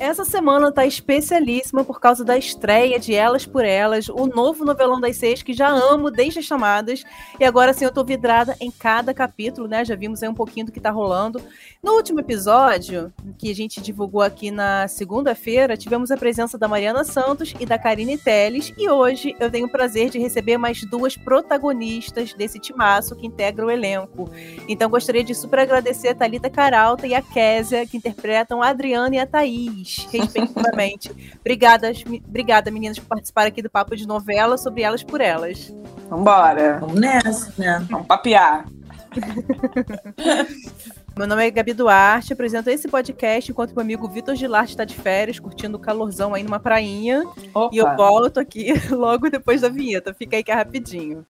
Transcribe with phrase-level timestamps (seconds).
[0.00, 4.98] Essa semana tá especialíssima por causa da estreia de Elas por Elas, o novo novelão
[4.98, 7.04] das seis que já amo desde as chamadas.
[7.38, 9.84] E agora sim eu tô vidrada em cada capítulo, né?
[9.84, 11.42] Já vimos aí um pouquinho do que tá rolando.
[11.82, 17.04] No último episódio, que a gente divulgou aqui na segunda-feira, tivemos a presença da Mariana
[17.04, 18.72] Santos e da Karine Telles.
[18.78, 23.66] E hoje eu tenho o prazer de receber mais duas protagonistas desse timaço que integra
[23.66, 24.30] o elenco.
[24.66, 29.16] Então gostaria de super agradecer a Thalita Caralta e a Késia, que interpretam a Adriana
[29.16, 31.10] e a Thaís respectivamente.
[31.40, 31.92] obrigada,
[32.26, 35.74] obrigada, meninas, por participar aqui do Papo de Novela sobre Elas por Elas.
[36.08, 36.78] Vambora.
[36.80, 37.86] Vamos nessa, né?
[37.90, 38.66] Vamos papear.
[41.20, 44.94] Meu nome é Gabi Duarte, apresento esse podcast enquanto meu amigo Vitor Gilarte está de
[44.94, 47.24] férias, curtindo o calorzão aí numa prainha.
[47.52, 47.74] Opa.
[47.74, 50.14] E eu volto aqui logo depois da vinheta.
[50.14, 51.26] Fica aí que é rapidinho.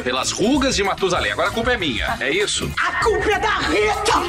[0.09, 1.33] Pelas rugas de Matusalém.
[1.33, 2.65] Agora a culpa é minha, é isso?
[2.83, 4.23] A culpa é da Rita!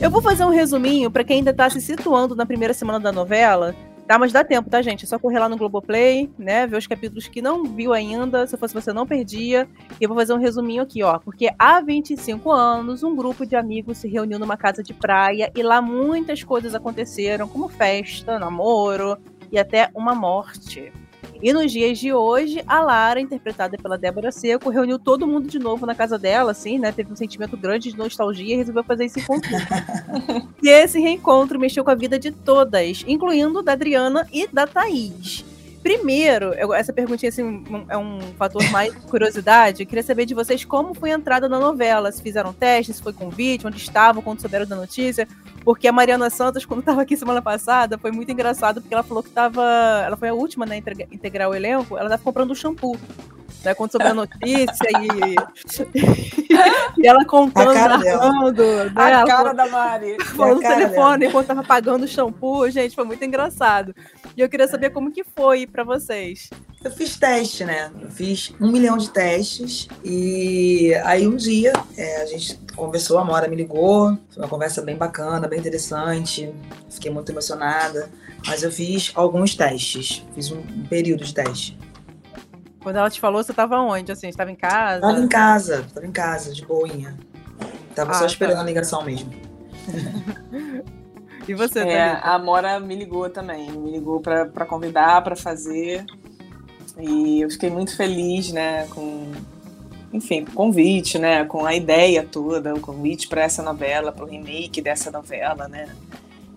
[0.00, 3.10] Eu vou fazer um resuminho para quem ainda tá se situando na primeira semana da
[3.10, 3.74] novela.
[4.06, 5.04] Tá, mas dá tempo, tá, gente?
[5.04, 6.64] É só correr lá no Globoplay, né?
[6.64, 8.46] Ver os capítulos que não viu ainda.
[8.46, 9.68] Se fosse você, não perdia.
[10.00, 11.18] E eu vou fazer um resuminho aqui, ó.
[11.18, 15.60] Porque há 25 anos, um grupo de amigos se reuniu numa casa de praia e
[15.60, 19.18] lá muitas coisas aconteceram, como festa, namoro,
[19.50, 20.92] e até uma morte.
[21.42, 25.58] E nos dias de hoje, a Lara, interpretada pela Débora Seco, reuniu todo mundo de
[25.58, 26.92] novo na casa dela, assim, né?
[26.92, 29.50] Teve um sentimento grande de nostalgia e resolveu fazer esse encontro.
[30.62, 35.44] e esse reencontro mexeu com a vida de todas, incluindo da Adriana e da Thaís.
[35.82, 39.82] Primeiro, eu, essa perguntinha assim, um, é um fator mais curiosidade.
[39.82, 42.12] Eu queria saber de vocês como foi a entrada na novela.
[42.12, 45.26] Se fizeram testes, se foi convite, onde estavam, quando souberam da notícia.
[45.64, 49.22] Porque a Mariana Santos, quando estava aqui semana passada, foi muito engraçado, porque ela falou
[49.22, 49.62] que estava.
[50.04, 52.98] Ela foi a última, né, integrar o elenco, ela estava comprando shampoo.
[53.64, 55.36] Né, quando soube a notícia e,
[57.00, 58.62] e ela contando, narrando.
[58.62, 60.16] Né, a cara da Mari.
[60.34, 61.30] Falando no telefone dela.
[61.30, 62.68] enquanto tava pagando o shampoo.
[62.68, 63.94] Gente, foi muito engraçado.
[64.36, 66.50] E eu queria saber como que foi para vocês.
[66.84, 67.92] Eu fiz teste, né?
[68.00, 69.88] Eu fiz um milhão de testes.
[70.04, 74.18] E aí um dia é, a gente conversou, a Mora me ligou.
[74.30, 76.52] Foi uma conversa bem bacana, bem interessante.
[76.90, 78.10] Fiquei muito emocionada.
[78.46, 80.24] Mas eu fiz alguns testes.
[80.34, 81.78] Fiz um, um período de teste.
[82.80, 84.10] Quando ela te falou, você estava onde?
[84.10, 84.96] Assim, estava em casa?
[84.96, 87.16] Estava em casa, estava em casa, de boinha.
[87.94, 88.62] Tava ah, só esperando tá.
[88.62, 89.30] a ligação mesmo.
[91.46, 96.04] e você, é, A Mora me ligou também, me ligou para convidar, para fazer.
[96.98, 99.32] E eu fiquei muito feliz, né, com,
[100.12, 104.28] enfim, o convite, né, com a ideia toda, o convite para essa novela, para o
[104.28, 105.88] remake dessa novela, né,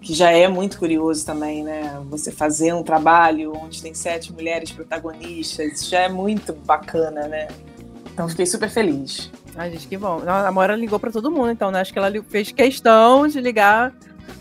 [0.01, 4.71] que já é muito curioso também, né, você fazer um trabalho onde tem sete mulheres
[4.71, 7.47] protagonistas, já é muito bacana, né.
[8.13, 9.31] Então fiquei super feliz.
[9.57, 10.21] Ai, gente, que bom.
[10.25, 11.79] A Mora ligou para todo mundo, então, né?
[11.79, 13.93] Acho que ela fez questão de ligar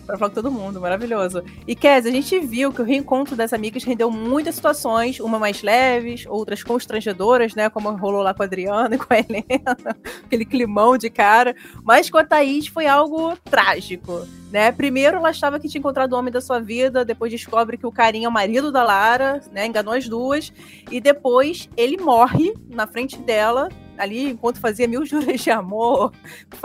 [0.06, 1.42] para falar com todo mundo, maravilhoso.
[1.66, 5.62] E Kes, a gente viu que o reencontro das amigas rendeu muitas situações, uma mais
[5.62, 7.70] leves, outras constrangedoras, né?
[7.70, 11.54] Como rolou lá com a Adriana e com a Helena, aquele climão de cara.
[11.82, 14.70] Mas com a Thaís foi algo trágico, né?
[14.72, 17.92] Primeiro ela achava que tinha encontrado o homem da sua vida, depois descobre que o
[17.92, 19.66] carinha é o marido da Lara, né?
[19.66, 20.52] Enganou as duas.
[20.90, 23.68] E depois ele morre na frente dela,
[23.98, 26.12] ali enquanto fazia mil juras de amor,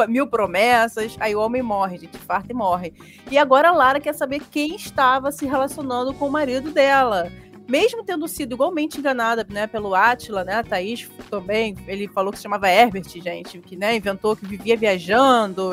[0.08, 2.94] mil promessas, aí o homem morre, gente, farta e morre.
[3.30, 7.32] E agora a Lara quer saber quem estava se relacionando com o marido dela.
[7.68, 12.40] Mesmo tendo sido igualmente enganada, né, pelo Atila, né, a Thaís também, ele falou que
[12.40, 15.72] se chamava Herbert, gente, que, né, inventou que vivia viajando,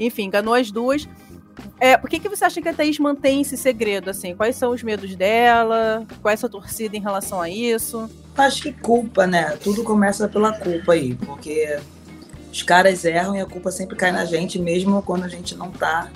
[0.00, 1.06] enfim, enganou as duas.
[1.78, 4.34] É, por que, que você acha que a Thaís mantém esse segredo, assim?
[4.34, 6.06] Quais são os medos dela?
[6.22, 8.08] Qual é a sua torcida em relação a isso?
[8.38, 9.56] Acho que culpa, né?
[9.62, 11.78] Tudo começa pela culpa aí, porque
[12.52, 15.70] os caras erram e a culpa sempre cai na gente, mesmo quando a gente não
[15.70, 16.08] tá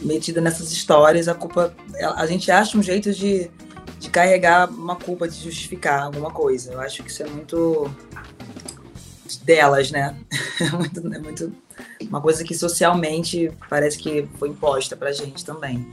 [0.00, 1.74] metida nessas histórias, a culpa.
[2.16, 3.50] A gente acha um jeito de,
[3.98, 6.72] de carregar uma culpa, de justificar alguma coisa.
[6.72, 7.90] Eu acho que isso é muito
[9.44, 10.16] delas, né?
[10.60, 11.52] É muito, é muito
[12.08, 15.84] uma coisa que socialmente parece que foi imposta pra gente também.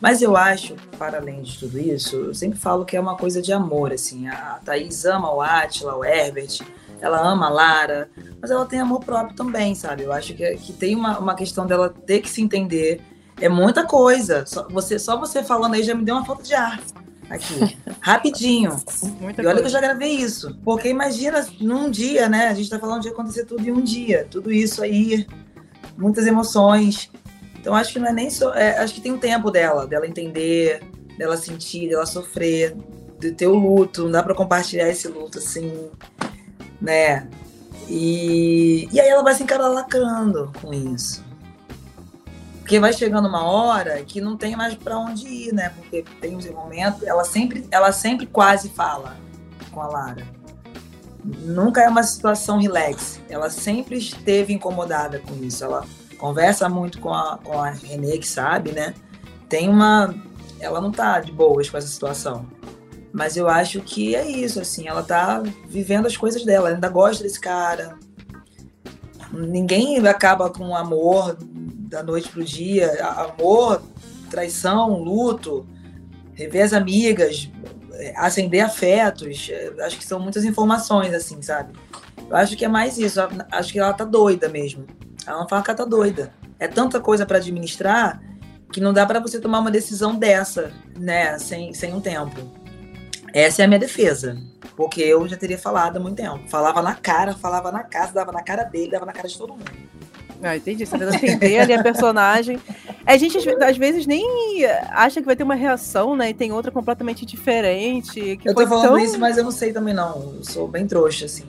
[0.00, 3.42] Mas eu acho, para além de tudo isso, eu sempre falo que é uma coisa
[3.42, 4.28] de amor, assim.
[4.28, 6.60] A Thaís ama o Atila, o Herbert,
[7.00, 8.10] ela ama a Lara,
[8.40, 10.04] mas ela tem amor próprio também, sabe?
[10.04, 13.00] Eu acho que, que tem uma, uma questão dela ter que se entender.
[13.40, 14.44] É muita coisa.
[14.46, 16.80] Só você, só você falando aí já me deu uma falta de ar.
[17.28, 17.76] aqui.
[18.00, 18.76] Rapidinho.
[19.20, 19.68] Muita E olha que eu coisa.
[19.68, 20.56] já gravei isso.
[20.64, 22.48] Porque imagina num dia, né?
[22.48, 24.26] A gente tá falando de acontecer tudo em um dia.
[24.30, 25.26] Tudo isso aí,
[25.96, 27.10] muitas emoções.
[27.60, 28.54] Então acho que não é nem só.
[28.54, 30.82] é, acho que tem um tempo dela, dela entender,
[31.18, 32.74] dela sentir, dela sofrer,
[33.18, 34.04] de ter o luto.
[34.04, 35.90] Não dá pra compartilhar esse luto assim,
[36.80, 37.28] né?
[37.88, 41.24] E, e aí ela vai se encaralacando com isso.
[42.60, 45.70] Porque vai chegando uma hora que não tem mais pra onde ir, né?
[45.70, 49.16] Porque tem uns momentos, ela sempre, ela sempre quase fala
[49.72, 50.24] com a Lara.
[51.24, 53.20] Nunca é uma situação relax.
[53.28, 55.64] Ela sempre esteve incomodada com isso.
[55.64, 55.84] Ela
[56.20, 58.94] conversa muito com a, com a Renê, que sabe, né?
[59.48, 60.14] Tem uma.
[60.60, 62.46] Ela não tá de boas com essa situação.
[63.12, 64.86] Mas eu acho que é isso, assim.
[64.86, 66.68] Ela tá vivendo as coisas dela.
[66.68, 67.98] Ela ainda gosta desse cara.
[69.32, 73.04] Ninguém acaba com amor da noite pro dia.
[73.04, 73.82] Amor,
[74.30, 75.66] traição, luto,
[76.34, 77.50] rever as amigas,
[78.16, 79.48] acender afetos.
[79.50, 81.72] eh, Acho que são muitas informações, assim, sabe?
[82.28, 83.18] Eu acho que é mais isso.
[83.50, 84.84] Acho que ela tá doida mesmo.
[85.26, 86.32] Ela não fala que ela tá doida.
[86.58, 88.20] É tanta coisa para administrar
[88.72, 92.40] que não dá para você tomar uma decisão dessa, né, sem, sem um tempo.
[93.32, 94.36] Essa é a minha defesa.
[94.76, 96.40] Porque eu já teria falado há muito tempo.
[96.48, 99.52] Falava na cara, falava na casa, dava na cara dele, dava na cara de todo
[99.52, 99.70] mundo.
[100.42, 100.86] Ah, entendi.
[100.86, 102.58] Você tenta entender ali a personagem.
[103.04, 106.30] A gente, às ve- às vezes, nem acha que vai ter uma reação, né?
[106.30, 108.38] E tem outra completamente diferente.
[108.38, 108.98] Que eu tô falando tão...
[108.98, 110.36] isso, mas eu não sei também não.
[110.38, 111.44] Eu sou bem trouxa, assim.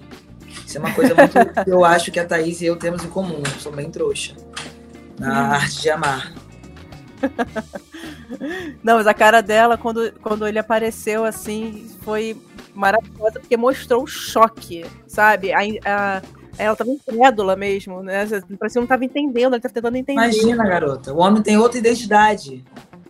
[0.66, 1.34] Isso é uma coisa muito
[1.64, 3.42] que eu acho que a Thaís e eu temos em comum.
[3.46, 4.36] Eu sou bem trouxa.
[5.20, 6.32] Na arte de amar.
[8.84, 12.42] Não, mas a cara dela, quando, quando ele apareceu, assim, foi
[12.74, 15.52] maravilhosa, porque mostrou o choque, sabe?
[15.54, 16.22] A, a-
[16.58, 18.26] ela tava incrédula mesmo, né?
[18.26, 20.20] Parecia que não tava entendendo, ela tava tentando entender.
[20.22, 21.14] Imagina, garota.
[21.14, 22.64] O homem tem outra identidade.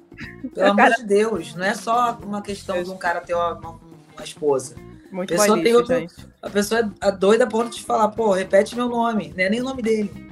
[0.53, 1.55] Pelo Cara- amor de Deus.
[1.55, 4.75] Não é só uma questão de um cara ter uma- uma esposa.
[5.11, 6.13] Muito A pessoa tem outro- gente.
[6.41, 9.33] A pessoa é doida a ponto de falar, pô, repete meu nome.
[9.37, 10.31] Não é nem o nome dele.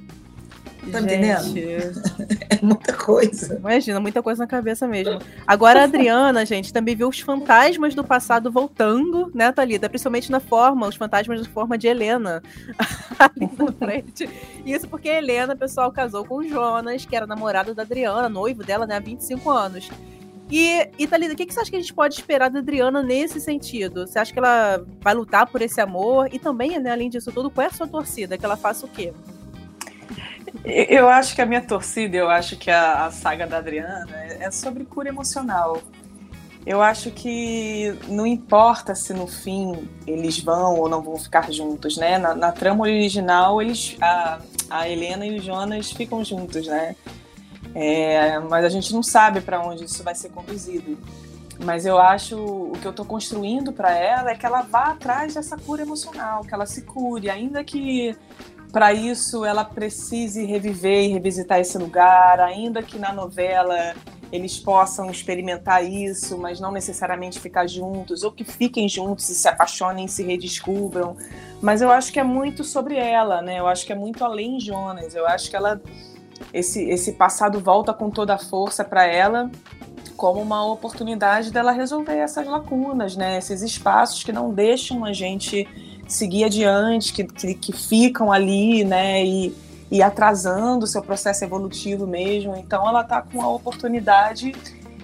[0.91, 1.43] Tá me entendendo?
[1.43, 3.55] Gente, É muita coisa.
[3.55, 5.19] Imagina, muita coisa na cabeça mesmo.
[5.45, 9.89] Agora a Adriana, gente, também viu os fantasmas do passado voltando, né, Thalita?
[9.89, 12.41] Principalmente na forma, os fantasmas na forma de Helena.
[13.19, 14.29] ali na frente.
[14.65, 18.63] Isso porque a Helena, pessoal, casou com o Jonas, que era namorado da Adriana, noivo
[18.63, 19.89] dela, né, há 25 anos.
[20.49, 23.03] E, e Thalita, o que, que você acha que a gente pode esperar da Adriana
[23.03, 24.07] nesse sentido?
[24.07, 26.27] Você acha que ela vai lutar por esse amor?
[26.33, 28.37] E também, né, além disso tudo, qual é a sua torcida?
[28.37, 29.13] Que ela faça o quê?
[30.65, 34.07] Eu acho que a minha torcida, eu acho que a, a saga da Adriana
[34.39, 35.81] é sobre cura emocional.
[36.65, 41.95] Eu acho que não importa se no fim eles vão ou não vão ficar juntos,
[41.97, 42.17] né?
[42.17, 46.95] Na, na trama original, eles, a, a Helena e o Jonas ficam juntos, né?
[47.75, 50.97] É, mas a gente não sabe para onde isso vai ser conduzido.
[51.63, 55.33] Mas eu acho o que eu tô construindo para ela é que ela vá atrás
[55.33, 58.15] dessa cura emocional, que ela se cure, ainda que
[58.71, 63.93] para isso ela precise reviver e revisitar esse lugar, ainda que na novela
[64.31, 69.47] eles possam experimentar isso, mas não necessariamente ficar juntos, ou que fiquem juntos e se
[69.47, 71.17] apaixonem se redescubram.
[71.61, 73.59] Mas eu acho que é muito sobre ela, né?
[73.59, 75.15] Eu acho que é muito além Jonas.
[75.15, 75.81] Eu acho que ela
[76.53, 79.49] esse esse passado volta com toda a força para ela
[80.19, 83.37] como uma oportunidade dela resolver essas lacunas, né?
[83.37, 85.65] Esses espaços que não deixam a gente
[86.09, 89.25] seguir adiante, que, que, que ficam ali, né?
[89.25, 89.55] E,
[89.89, 92.53] e atrasando o seu processo evolutivo mesmo.
[92.57, 94.53] Então ela está com a oportunidade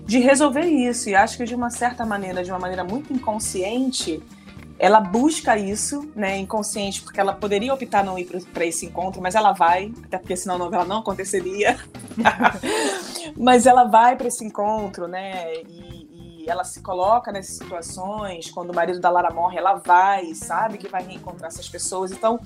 [0.06, 1.10] de resolver isso.
[1.10, 4.22] E acho que de uma certa maneira, de uma maneira muito inconsciente,
[4.78, 9.34] ela busca isso, né, inconsciente, porque ela poderia optar não ir para esse encontro, mas
[9.34, 11.78] ela vai, até porque senão a novela não aconteceria.
[13.38, 18.52] mas ela vai para esse encontro, né, e, e ela se coloca nessas situações.
[18.52, 22.12] Quando o marido da Lara morre, ela vai, sabe que vai reencontrar essas pessoas.
[22.12, 22.40] Então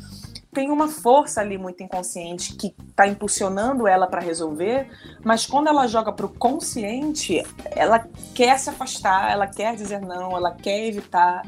[0.52, 4.90] tem uma força ali muito inconsciente que está impulsionando ela para resolver,
[5.24, 10.36] mas quando ela joga para o consciente, ela quer se afastar, ela quer dizer não,
[10.36, 11.44] ela quer evitar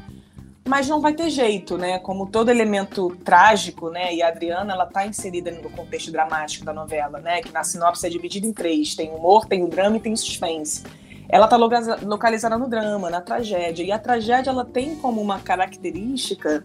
[0.66, 1.98] mas não vai ter jeito, né?
[1.98, 4.14] Como todo elemento trágico, né?
[4.14, 7.40] E a Adriana, ela tá inserida no contexto dramático da novela, né?
[7.42, 10.16] Que na sinopse é dividida em três: tem humor, tem o drama e tem o
[10.16, 10.84] suspense.
[11.28, 13.82] Ela tá loca- localizada no drama, na tragédia.
[13.82, 16.64] E a tragédia, ela tem como uma característica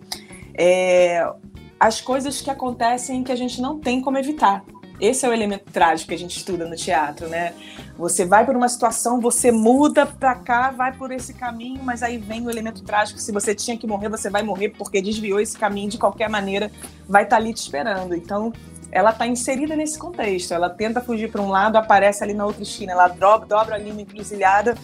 [0.57, 1.31] é,
[1.79, 4.63] as coisas que acontecem que a gente não tem como evitar.
[4.99, 7.53] Esse é o elemento trágico que a gente estuda no teatro, né?
[7.97, 12.17] Você vai por uma situação, você muda pra cá, vai por esse caminho, mas aí
[12.17, 13.19] vem o elemento trágico.
[13.19, 16.71] Se você tinha que morrer, você vai morrer porque desviou esse caminho de qualquer maneira,
[17.07, 18.15] vai estar ali te esperando.
[18.15, 18.51] Então,
[18.91, 20.53] ela está inserida nesse contexto.
[20.53, 22.93] Ela tenta fugir para um lado, aparece ali na outra esquina.
[22.93, 24.75] Ela dobra, dobra ali uma encruzilhada,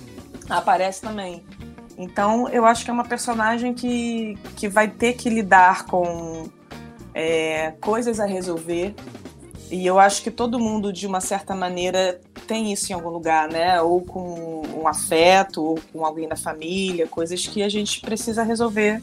[0.50, 1.44] aparece também.
[1.98, 6.50] Então, eu acho que é uma personagem que, que vai ter que lidar com
[7.14, 8.96] é, coisas a resolver.
[9.74, 13.50] E eu acho que todo mundo, de uma certa maneira, tem isso em algum lugar,
[13.50, 13.82] né?
[13.82, 19.02] Ou com um afeto, ou com alguém da família, coisas que a gente precisa resolver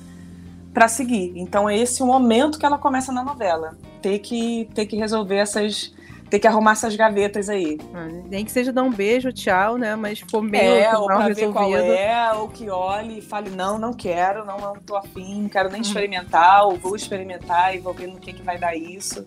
[0.72, 1.32] para seguir.
[1.34, 3.76] Então é esse o momento que ela começa na novela.
[4.00, 5.92] Ter que, ter que resolver essas.
[6.30, 7.76] Ter que arrumar essas gavetas aí.
[7.92, 9.96] Ah, Nem que seja dar um beijo, tchau, né?
[9.96, 11.92] Mas meio É, ou pra ver qual resolvido.
[11.92, 15.66] é, ou que olhe e fale, não, não quero, não, não tô afim, não quero
[15.66, 15.72] Uhum.
[15.72, 19.26] nem experimentar, ou vou experimentar e vou ver no que, que vai dar isso.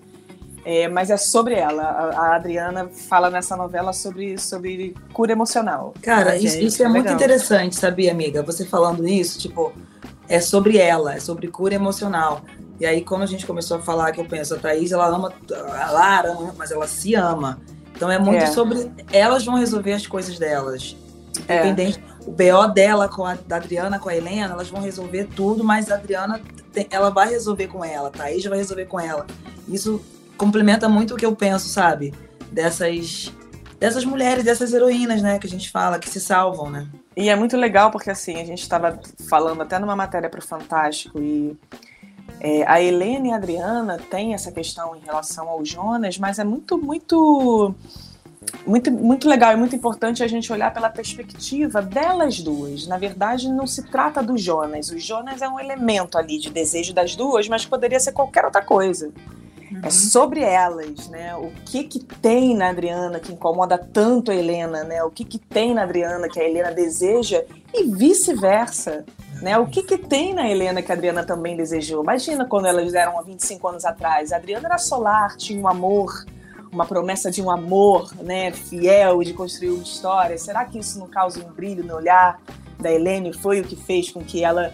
[0.66, 1.84] É, mas é sobre ela.
[1.84, 5.94] A, a Adriana fala nessa novela sobre, sobre cura emocional.
[6.02, 7.16] Cara, isso, isso é muito legal.
[7.16, 8.42] interessante, sabia, amiga?
[8.44, 9.74] Você falando isso, tipo,
[10.28, 12.42] é sobre ela, é sobre cura emocional.
[12.80, 15.34] E aí, quando a gente começou a falar, que eu penso, a Thaís, ela ama,
[15.80, 17.60] a Lara ama, mas ela se ama.
[17.96, 18.48] Então é muito É.
[18.48, 18.92] sobre.
[19.12, 20.96] Elas vão resolver as coisas delas.
[21.48, 21.56] É.
[21.68, 22.04] Independente.
[22.26, 25.92] O BO dela com a da Adriana, com a Helena, elas vão resolver tudo, mas
[25.92, 26.40] a Adriana,
[26.90, 29.26] ela vai resolver com ela, a Thaís vai resolver com ela.
[29.68, 30.02] Isso
[30.38, 32.14] complementa muito o que eu penso, sabe?
[32.52, 33.34] Dessas.
[33.80, 36.88] Dessas mulheres, dessas heroínas, né, que a gente fala, que se salvam, né?
[37.18, 38.98] E é muito legal porque assim, a gente estava
[39.28, 41.58] falando até numa matéria para o Fantástico e
[42.40, 46.44] é, a Helena e a Adriana têm essa questão em relação ao Jonas, mas é
[46.44, 47.74] muito, muito,
[48.66, 52.88] muito, muito legal e muito importante a gente olhar pela perspectiva delas duas.
[52.88, 54.90] Na verdade, não se trata do Jonas.
[54.90, 58.62] O Jonas é um elemento ali de desejo das duas, mas poderia ser qualquer outra
[58.62, 59.12] coisa.
[59.82, 61.36] É sobre elas, né?
[61.36, 65.04] O que que tem na Adriana que incomoda tanto a Helena, né?
[65.04, 69.06] O que que tem na Adriana que a Helena deseja e vice-versa,
[69.42, 69.58] né?
[69.58, 72.04] O que que tem na Helena que a Adriana também desejou?
[72.04, 74.32] Imagina quando elas eram há 25 anos atrás.
[74.32, 76.26] A Adriana era solar, tinha um amor,
[76.72, 78.52] uma promessa de um amor, né?
[78.52, 80.38] Fiel, de construir uma história.
[80.38, 82.40] Será que isso não causa um brilho no olhar
[82.80, 84.72] da Helena e foi o que fez com que ela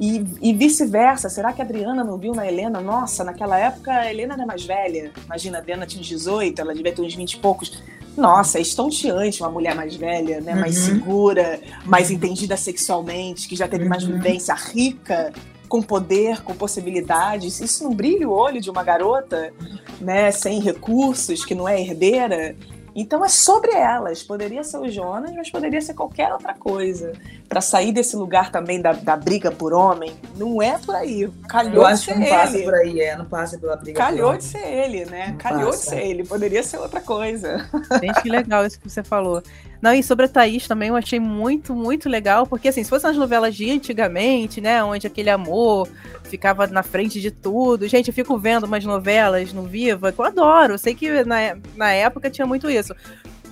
[0.00, 2.80] e, e vice-versa, será que a Adriana não viu na Helena?
[2.80, 5.10] Nossa, naquela época a Helena era mais velha.
[5.24, 7.82] Imagina, a Adriana tinha uns 18, ela devia ter uns 20 e poucos.
[8.16, 10.54] Nossa, é estonteante uma mulher mais velha, né?
[10.54, 10.94] Mais Uhum.
[10.94, 14.14] segura, mais entendida sexualmente, que já teve mais Uhum.
[14.14, 15.32] vivência, rica,
[15.68, 17.60] com poder, com possibilidades.
[17.60, 19.52] Isso não brilha o olho de uma garota,
[20.00, 20.30] né?
[20.32, 22.56] Sem recursos, que não é herdeira.
[23.00, 24.22] Então é sobre elas.
[24.24, 27.12] Poderia ser o Jonas, mas poderia ser qualquer outra coisa.
[27.48, 31.30] Para sair desse lugar também da, da briga por homem, não é por aí.
[31.48, 32.64] Calhou Eu de acho que ser não passa ele.
[32.64, 33.98] por aí, é, não passa pela briga.
[33.98, 35.28] Calhou por de ser ele, né?
[35.28, 35.90] Não Calhou de passa.
[35.90, 36.24] ser ele.
[36.26, 37.68] Poderia ser outra coisa.
[38.00, 39.42] Gente, que legal isso que você falou.
[39.80, 43.10] Não, e sobre a Thaís também eu achei muito, muito legal, porque assim, se fossem
[43.10, 45.88] as novelas de antigamente, né, onde aquele amor
[46.24, 47.86] ficava na frente de tudo.
[47.86, 50.74] Gente, eu fico vendo umas novelas no Viva que eu adoro.
[50.74, 52.94] Eu sei que na, na época tinha muito isso.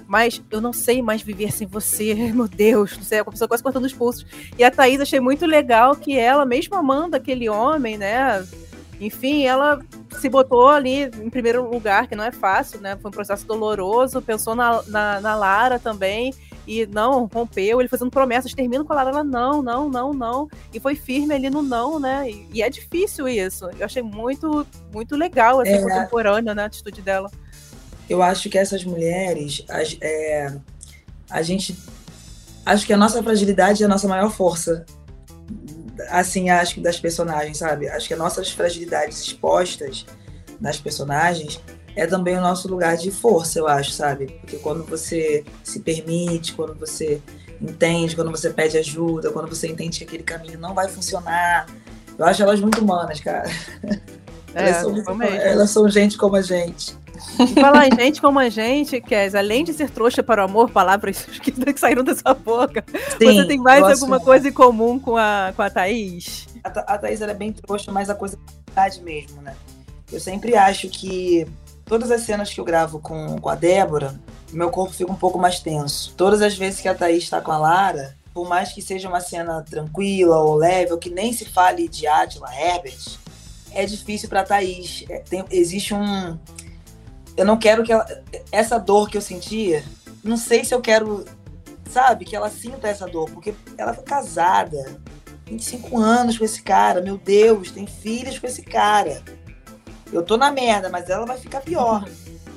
[0.06, 2.14] Mas eu não sei mais viver sem você.
[2.34, 4.26] Meu Deus, não sei, a pessoa quase cortando os pulsos.
[4.58, 8.44] E a Thaís achei muito legal que ela, mesmo amando aquele homem, né?
[9.00, 9.80] Enfim, ela
[10.20, 12.96] se botou ali em primeiro lugar, que não é fácil, né?
[13.00, 16.32] Foi um processo doloroso, pensou na, na, na Lara também,
[16.66, 20.48] e não, rompeu, ele fazendo promessas, termina com a Lara, ela não, não, não, não,
[20.74, 22.28] e foi firme ali no não, né?
[22.30, 23.68] E, e é difícil isso.
[23.78, 25.80] Eu achei muito, muito legal essa É.
[25.82, 26.62] contemporânea, né?
[26.62, 27.30] A atitude dela.
[28.08, 30.52] Eu acho que essas mulheres, as- é,
[31.30, 31.76] a gente.
[32.64, 34.84] Acho que a nossa fragilidade é a nossa maior força.
[36.10, 37.88] Assim, acho que das personagens, sabe?
[37.88, 40.04] Acho que as nossas fragilidades expostas
[40.60, 41.60] nas personagens
[41.94, 44.26] é também o nosso lugar de força, eu acho, sabe?
[44.40, 47.22] Porque quando você se permite, quando você
[47.60, 51.66] entende, quando você pede ajuda, quando você entende que aquele caminho não vai funcionar.
[52.18, 53.48] Eu acho elas muito humanas, cara.
[54.54, 56.96] É, elas, são elas são gente como a gente.
[57.60, 61.24] Falar em gente como a gente, Kes, além de ser trouxa para o amor, palavras
[61.42, 62.84] que que saíram dessa boca,
[63.18, 66.46] você tem mais alguma coisa em comum com a, com a Thaís?
[66.64, 69.54] A, a Thaís ela é bem trouxa, mas a coisa é verdade mesmo, né?
[70.12, 71.46] Eu sempre acho que
[71.84, 74.18] todas as cenas que eu gravo com, com a Débora,
[74.52, 76.14] meu corpo fica um pouco mais tenso.
[76.16, 79.20] Todas as vezes que a Thaís está com a Lara, por mais que seja uma
[79.20, 83.18] cena tranquila ou leve, ou que nem se fale de Átila Herbert,
[83.72, 85.04] é difícil pra Thaís.
[85.08, 86.38] É, tem- existe um.
[87.36, 88.06] Eu não quero que ela.
[88.50, 89.84] Essa dor que eu sentia,
[90.24, 91.24] não sei se eu quero,
[91.90, 94.98] sabe, que ela sinta essa dor, porque ela foi casada.
[95.46, 99.22] 25 anos com esse cara, meu Deus, tem filhos com esse cara.
[100.12, 102.08] Eu tô na merda, mas ela vai ficar pior.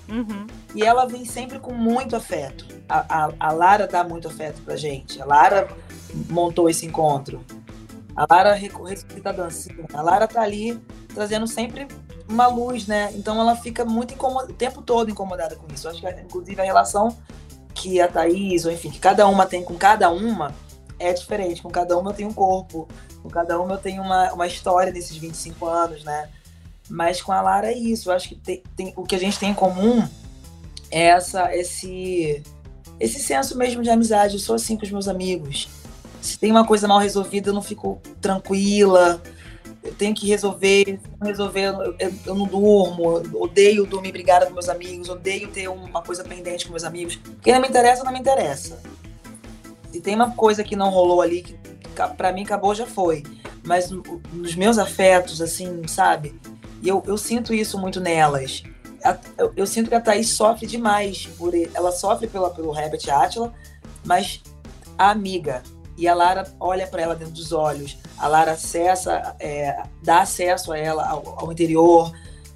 [0.07, 0.47] Uhum.
[0.73, 2.65] E ela vem sempre com muito afeto.
[2.87, 5.21] A, a, a Lara dá muito afeto pra gente.
[5.21, 5.67] A Lara
[6.29, 7.45] montou esse encontro.
[8.15, 9.85] A Lara ressuscita a dancinha.
[9.93, 10.79] A Lara tá ali
[11.13, 11.87] trazendo sempre
[12.29, 13.11] uma luz, né?
[13.15, 15.89] Então ela fica muito o tempo todo incomodada com isso.
[15.89, 17.17] Acho que, inclusive, a relação
[17.73, 20.53] que a Thaís, ou enfim, que cada uma tem com cada uma,
[20.99, 21.61] é diferente.
[21.61, 22.87] Com cada uma eu tenho um corpo.
[23.23, 26.29] Com cada uma eu tenho uma, uma história desses 25 anos, né?
[26.89, 28.09] Mas com a Lara é isso.
[28.09, 30.07] Eu acho que tem, tem, o que a gente tem em comum
[30.91, 32.43] é essa, esse,
[32.99, 34.35] esse senso mesmo de amizade.
[34.35, 35.67] Eu sou assim com os meus amigos.
[36.21, 39.21] Se tem uma coisa mal resolvida, eu não fico tranquila.
[39.83, 40.99] Eu tenho que resolver.
[41.21, 43.17] Resolver, eu, eu, não durmo.
[43.17, 45.09] Eu odeio dormir brigada com meus amigos.
[45.09, 47.19] Odeio ter uma coisa pendente com meus amigos.
[47.41, 48.81] Quem não me interessa, não me interessa.
[49.91, 51.57] Se tem uma coisa que não rolou ali, que
[52.17, 53.23] para mim acabou, já foi.
[53.63, 56.39] Mas nos meus afetos, assim, sabe?
[56.83, 58.63] Eu, eu sinto isso muito nelas.
[59.37, 61.71] Eu, eu, sinto que a Thaís sofre demais por ele.
[61.73, 63.53] Ela sofre pela, pelo Herbert Atila,
[64.03, 64.41] mas
[64.97, 65.63] a amiga.
[65.99, 67.97] E a Lara olha para ela dentro dos olhos.
[68.17, 72.11] A Lara acessa, é, dá acesso a ela ao, ao interior,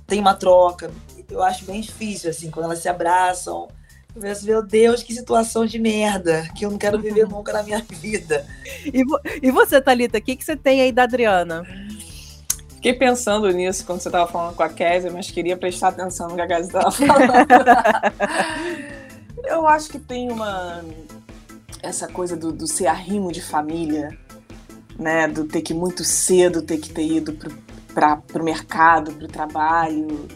[0.07, 0.89] tem uma troca.
[1.29, 3.67] Eu acho bem difícil, assim, quando elas se abraçam
[4.15, 7.63] eu penso, meu Deus, que situação de merda, que eu não quero viver nunca na
[7.63, 8.45] minha vida.
[8.85, 11.63] E, vo e você, Thalita, o que, que você tem aí da Adriana?
[12.75, 16.35] Fiquei pensando nisso quando você estava falando com a Kézia, mas queria prestar atenção no
[16.35, 17.47] que a Kézia estava falando.
[19.45, 20.83] eu acho que tem uma.
[21.83, 24.17] Essa coisa do, do ser arrimo de família,
[24.97, 25.27] né?
[25.27, 27.37] Do ter que muito cedo ter que ter ido
[27.93, 30.27] para o mercado, para o trabalho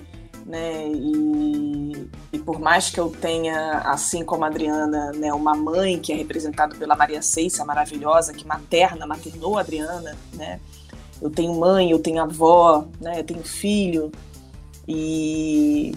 [0.48, 0.88] né?
[0.88, 6.14] E, e por mais que eu tenha, assim como a Adriana, né, uma mãe que
[6.14, 10.60] é representada pela Maria Ceissa, maravilhosa, que materna, maternou a Adriana, né?
[11.22, 13.20] Eu tenho mãe, eu tenho avó, né?
[13.20, 14.12] Eu tenho filho
[14.88, 15.94] e,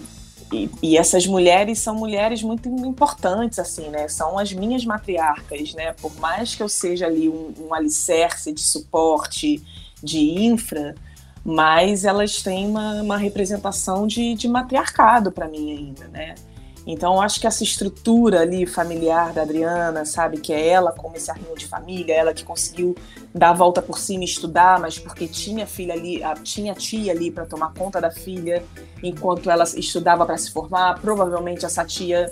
[0.51, 4.07] e, e, essas mulheres são mulheres muito importantes, assim, né?
[4.07, 5.93] São as minhas matriarcas, né?
[5.93, 9.63] Por mais que eu seja ali um, um alicerce de suporte,
[10.03, 10.95] de infra,
[11.43, 16.35] mas elas têm uma, uma representação de, de matriarcado para mim ainda, né?
[16.91, 21.31] Então, acho que essa estrutura ali familiar da Adriana, sabe, que é ela como esse
[21.31, 22.93] arrinho de família, ela que conseguiu
[23.33, 27.31] dar a volta por cima e estudar, mas porque tinha filha ali, tinha tia ali
[27.31, 28.61] para tomar conta da filha,
[29.01, 32.29] enquanto ela estudava para se formar, provavelmente essa tia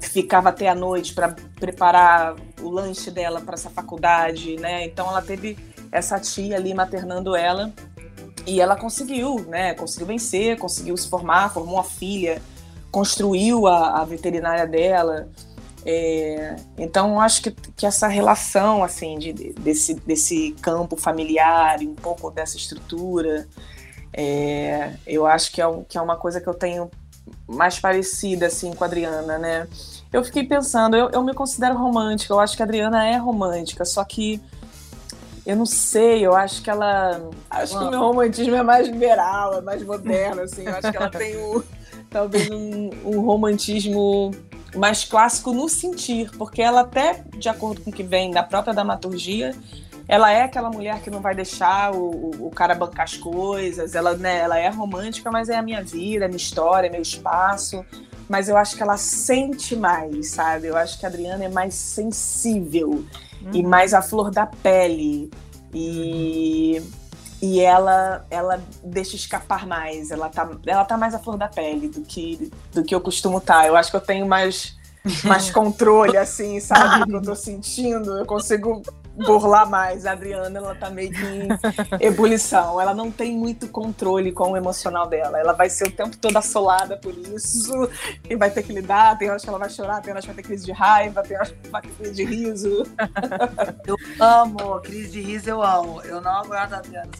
[0.00, 4.86] ficava até a noite para preparar o lanche dela para essa faculdade, né?
[4.86, 5.58] Então, ela teve
[5.92, 7.70] essa tia ali maternando ela
[8.46, 9.74] e ela conseguiu, né?
[9.74, 12.40] Conseguiu vencer, conseguiu se formar, formou uma filha,
[12.92, 15.28] construiu a, a veterinária dela.
[15.84, 22.30] É, então, acho que, que essa relação, assim, de, desse, desse campo familiar, um pouco
[22.30, 23.48] dessa estrutura,
[24.12, 26.88] é, eu acho que é, que é uma coisa que eu tenho
[27.48, 29.66] mais parecida, assim, com a Adriana, né?
[30.12, 33.84] Eu fiquei pensando, eu, eu me considero romântica, eu acho que a Adriana é romântica,
[33.84, 34.40] só que
[35.44, 37.20] eu não sei, eu acho que ela.
[37.50, 40.64] Acho que o meu romantismo é mais liberal, é mais moderno, assim.
[40.64, 41.62] Eu acho que ela tem um,
[42.12, 44.30] talvez um, um romantismo
[44.76, 48.72] mais clássico no sentir, porque ela até, de acordo com o que vem da própria
[48.72, 49.54] dramaturgia,
[50.08, 54.14] ela é aquela mulher que não vai deixar o, o, cara bancar as coisas, ela,
[54.16, 57.84] né, ela é romântica, mas é a minha vida, a minha história, meu espaço.
[58.28, 60.68] Mas eu acho que ela sente mais, sabe?
[60.68, 62.88] Eu acho que a Adriana é mais sensível
[63.42, 63.50] uhum.
[63.52, 65.30] e mais a flor da pele.
[65.74, 66.82] E,
[67.42, 71.88] e ela ela deixa escapar mais, ela tá, ela tá mais a flor da pele
[71.88, 73.62] do que, do que eu costumo estar.
[73.62, 73.66] Tá.
[73.66, 74.76] Eu acho que eu tenho mais,
[75.24, 77.00] mais controle, assim, sabe?
[77.00, 78.80] do que eu tô sentindo, eu consigo
[79.16, 80.06] burlar mais.
[80.06, 81.48] A Adriana, ela tá meio que em
[82.00, 82.80] ebulição.
[82.80, 85.38] Ela não tem muito controle com o emocional dela.
[85.38, 87.88] Ela vai ser o tempo todo assolada por isso
[88.28, 89.18] e vai ter que lidar.
[89.18, 91.36] Tem horas que ela vai chorar, tem horas que vai ter crise de raiva, tem
[91.36, 92.84] horas que vai ter crise de riso.
[93.86, 96.00] Eu amo, crise de riso eu amo.
[96.02, 97.10] Eu não aguento a Adriana,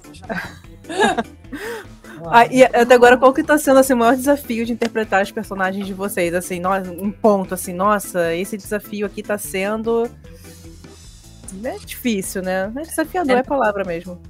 [2.26, 5.32] ah, e até agora, qual que tá sendo assim, o maior desafio de interpretar os
[5.32, 6.34] personagens de vocês?
[6.34, 10.08] Assim, nós, um ponto, assim, nossa, esse desafio aqui tá sendo
[11.64, 12.72] é difícil, né?
[12.76, 14.20] É desafiador, é, é a palavra mesmo.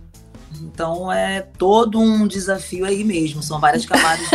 [0.61, 3.43] Então é todo um desafio aí mesmo.
[3.43, 4.29] São várias camadas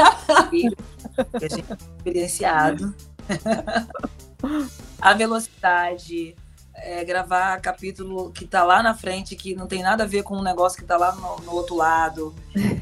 [0.51, 2.95] de que a gente tem experienciado.
[5.01, 6.35] a velocidade,
[6.73, 10.37] é, gravar capítulo que tá lá na frente, que não tem nada a ver com
[10.37, 12.35] um negócio que tá lá no, no outro lado.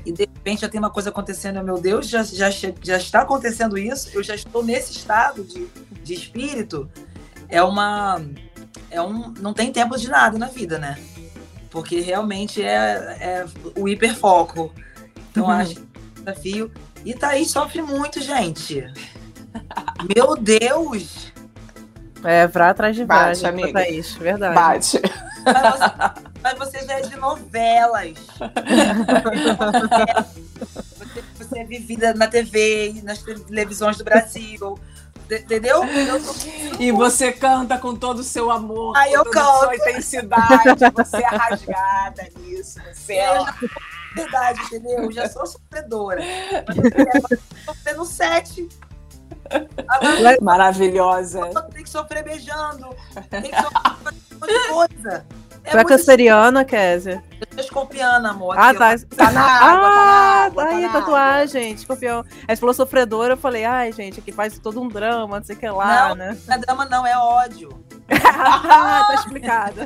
[0.06, 3.78] E de repente já tem uma coisa acontecendo, meu Deus, já, já, já está acontecendo
[3.78, 5.68] isso, eu já estou nesse estado de,
[6.04, 6.90] de espírito.
[7.48, 8.22] É uma
[8.90, 10.98] é um, não tem tempo de nada na vida, né?
[11.70, 13.46] Porque realmente é, é
[13.76, 14.74] o hiperfoco.
[15.32, 15.52] Então, uhum.
[15.52, 16.72] acho que é um desafio.
[17.04, 18.86] E Thaís sofre muito, gente.
[20.16, 21.32] Meu Deus!
[22.24, 23.74] É, pra atrás de Bate, amiga.
[23.74, 24.56] Thaís, verdade.
[24.56, 25.02] Bate.
[25.46, 25.92] Mas você,
[26.42, 28.18] mas você já é de novelas.
[30.98, 34.80] você, você é vivida na TV, nas televisões do Brasil
[35.30, 35.82] entendeu?
[36.78, 39.76] E você canta com todo o seu amor, Aí com eu toda a sua canto.
[39.76, 43.46] intensidade, você é rasgada nisso, você é...
[44.14, 45.04] Verdade, entendeu?
[45.04, 46.22] Eu já sou sofredora.
[46.68, 48.70] Mas eu quero sofrer no set.
[49.88, 51.50] Agora Maravilhosa.
[51.74, 52.96] tem que sofrer beijando.
[53.30, 55.26] Tem que sofrer coisa.
[55.66, 57.24] É Tu é canceriana, Kézia?
[57.42, 58.56] Eu sou escorpiana, amor.
[58.58, 58.96] Ah, tá.
[59.16, 61.02] Tá na água, tá na Ah, água, tá tá aí, na água.
[61.02, 62.24] tatuagem, escorpião.
[62.48, 65.56] Aí você falou sofredora, eu falei, ai, gente, aqui faz todo um drama, não sei
[65.56, 66.16] o que lá, Não.
[66.16, 66.38] né?
[66.48, 67.70] Não é drama, não, é ódio.
[68.10, 69.82] Ah, tá explicado.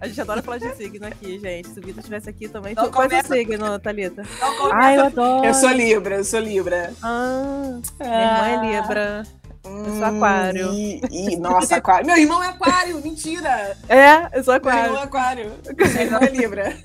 [0.00, 1.68] A gente adora falar de signo aqui, gente.
[1.68, 2.70] Se o Vitor estivesse aqui também.
[2.72, 4.22] Então Tu, qual é o começa- signo, Thalita?
[4.58, 5.44] Começa Ai, eu adoro.
[5.46, 6.92] Eu sou Libra, eu sou Libra.
[7.02, 9.22] Ah, minha irmã é Libra.
[9.68, 10.72] Eu sou Hum, aquário.
[10.72, 12.06] E, e- nossa, aquário.
[12.06, 13.76] Meu irmão é aquário, mentira.
[13.88, 14.96] É, eu sou Meu irmão aquário.
[14.96, 15.52] é aquário.
[15.76, 16.76] Meu irmão é Libra.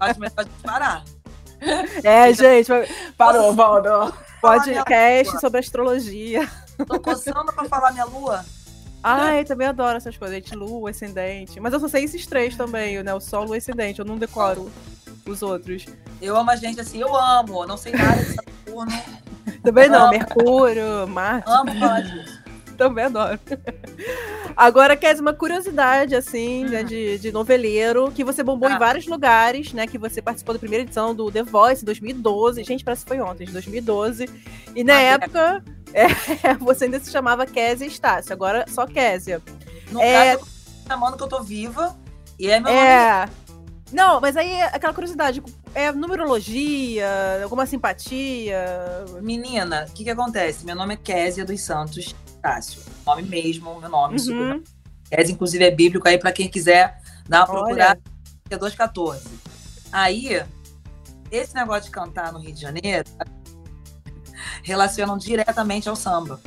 [0.00, 1.04] Acho melhor a gente parar.
[2.02, 2.70] É, gente,
[3.18, 4.14] Parou, Valdo.
[4.40, 6.48] podcast sobre astrologia.
[6.86, 8.44] Tô coçando pra falar minha lua.
[9.02, 10.54] Ai, também adoro essas coisas, gente.
[10.54, 11.58] Lua, ascendente.
[11.60, 13.12] Mas eu só sei esses três também, né?
[13.14, 13.98] O Sol, Lua e Ascendente.
[13.98, 14.70] Eu não decoro
[15.26, 15.86] os outros.
[16.20, 17.66] Eu amo a gente assim, eu amo.
[17.66, 18.92] Não sei nada de Saturno.
[19.62, 20.00] Também não.
[20.02, 20.10] Amo.
[20.10, 21.50] Mercúrio, Marte.
[21.50, 22.40] Amo falar disso.
[22.76, 23.38] Também adoro.
[24.56, 28.72] Agora, quer uma curiosidade, assim, né, de, de noveleiro, que você bombou Ah.
[28.74, 29.86] em vários lugares, né?
[29.86, 32.64] Que você participou da primeira edição do The Voice em 2012.
[32.64, 34.28] Gente, parece que foi ontem, de 2012.
[34.74, 35.04] E na Ah, é.
[35.12, 39.40] época, é, você ainda se chamava Késia Estácio, agora só Késia.
[39.90, 40.36] No É.
[40.36, 40.46] caso, eu
[40.84, 41.96] tô chamando que eu tô viva.
[42.38, 42.86] E é meu nome.
[42.86, 43.28] É.
[43.92, 45.42] Não, mas aí aquela curiosidade,
[45.74, 47.08] é numerologia,
[47.42, 48.64] alguma simpatia?
[49.22, 50.64] Menina, o que que acontece?
[50.64, 52.82] Meu nome é Késia dos Santos Cássio.
[53.06, 54.18] Nome mesmo, meu nome.
[54.18, 54.64] super Uhum.
[55.10, 58.00] Késia, inclusive, é bíblico aí pra quem quiser dar uma procurada.
[58.48, 59.24] É 214.
[59.92, 60.42] Aí,
[61.30, 63.04] esse negócio de cantar no Rio de Janeiro
[64.62, 66.40] relacionam diretamente ao samba.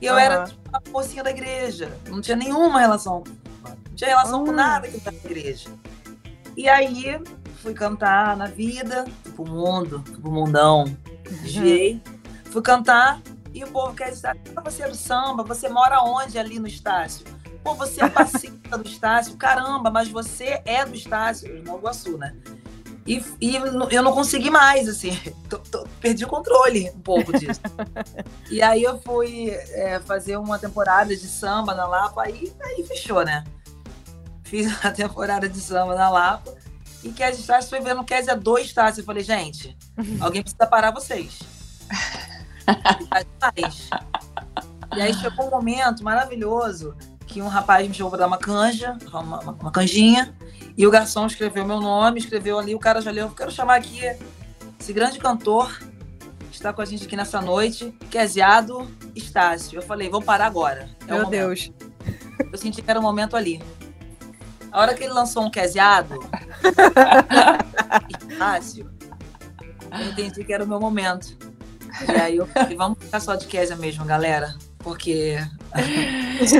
[0.00, 0.20] E eu Aham.
[0.22, 1.96] era tipo, uma mocinha da igreja.
[2.08, 3.22] Não tinha nenhuma relação.
[3.62, 4.54] Não tinha relação com Hum.
[4.54, 5.68] nada que na igreja.
[6.56, 7.20] E aí,
[7.62, 10.84] fui cantar na vida, pro mundo, pro mundão.
[11.42, 12.00] Desviei.
[12.46, 13.20] Fui cantar
[13.54, 16.66] e o povo quer dizer, "Ah, você é do samba, você mora onde ali no
[16.66, 17.24] Estácio?
[17.62, 19.36] Pô, você é passista do Estácio.
[19.36, 22.34] Caramba, mas você é do Estácio, Nova Iguaçu, né?
[23.06, 23.56] E, e
[23.90, 25.10] eu não consegui mais, assim.
[25.48, 27.60] Tô- tô- perdi o controle um pouco disso.
[28.50, 33.24] e aí eu fui é, fazer uma temporada de samba na Lapa, aí, aí fechou,
[33.24, 33.44] né?
[34.44, 36.54] Fiz a temporada de samba na Lapa.
[37.02, 38.98] E que as Estácio foi vendo Kézia dois Estácios.
[38.98, 39.76] Eu falei, gente,
[40.20, 41.38] alguém precisa parar vocês.
[44.96, 46.94] E aí chegou um momento maravilhoso
[47.26, 50.34] que um rapaz me chamou pra dar uma canja, uma, uma- canjinha,
[50.76, 53.76] e o garçom escreveu meu nome, escreveu ali, o cara já leu, eu quero chamar
[53.76, 54.00] aqui
[54.78, 55.78] esse grande cantor
[56.50, 59.78] que está com a gente aqui nessa noite, Kéziado Estácio.
[59.78, 60.88] Eu falei, vamos parar agora.
[61.06, 61.26] É Meu.
[61.26, 61.70] Deus.
[62.52, 63.62] Eu senti que era o momento ali.
[64.72, 66.18] A hora que ele lançou um Kéziado,
[68.30, 68.90] Estácio,
[69.92, 71.36] eu entendi que era o meu momento.
[72.08, 74.54] E aí eu falei, vamos ficar só de Kézia mesmo, galera.
[74.78, 75.36] Porque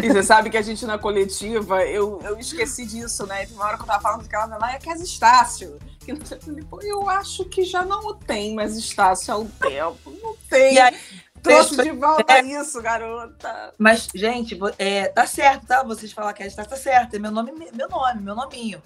[0.02, 3.46] E você sabe que a gente na coletiva, eu, eu esqueci disso, né?
[3.46, 5.78] Tem uma hora que eu tava falando que ela lá é Kes Estácio.
[6.00, 6.38] Que não sei,
[6.82, 10.12] eu acho que já não o tem mais Estácio há um tempo.
[10.22, 10.78] Não tem.
[10.78, 10.96] Aí,
[11.42, 13.72] Trouxe de volta isso, garota.
[13.78, 15.82] Mas, gente, é, tá certo, tá?
[15.82, 17.16] Vocês falam que tá, tá certo.
[17.16, 18.82] É meu nome, meu nome, meu nominho.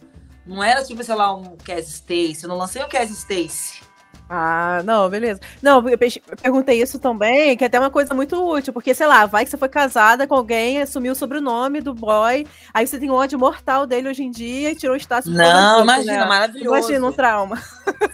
[0.46, 2.42] Não era tipo, sei lá, um Cass Stacy.
[2.42, 3.83] Eu não lancei o Cass Stacy.
[4.28, 5.38] Ah, não, beleza.
[5.60, 9.06] Não, eu pe- perguntei isso também, que é até uma coisa muito útil, porque, sei
[9.06, 12.98] lá, vai que você foi casada com alguém, assumiu o sobrenome do boy, aí você
[12.98, 16.24] tem um ódio mortal dele hoje em dia e tirou o status Não, imagina, né?
[16.24, 16.78] maravilhoso.
[16.78, 17.62] Imagina um trauma.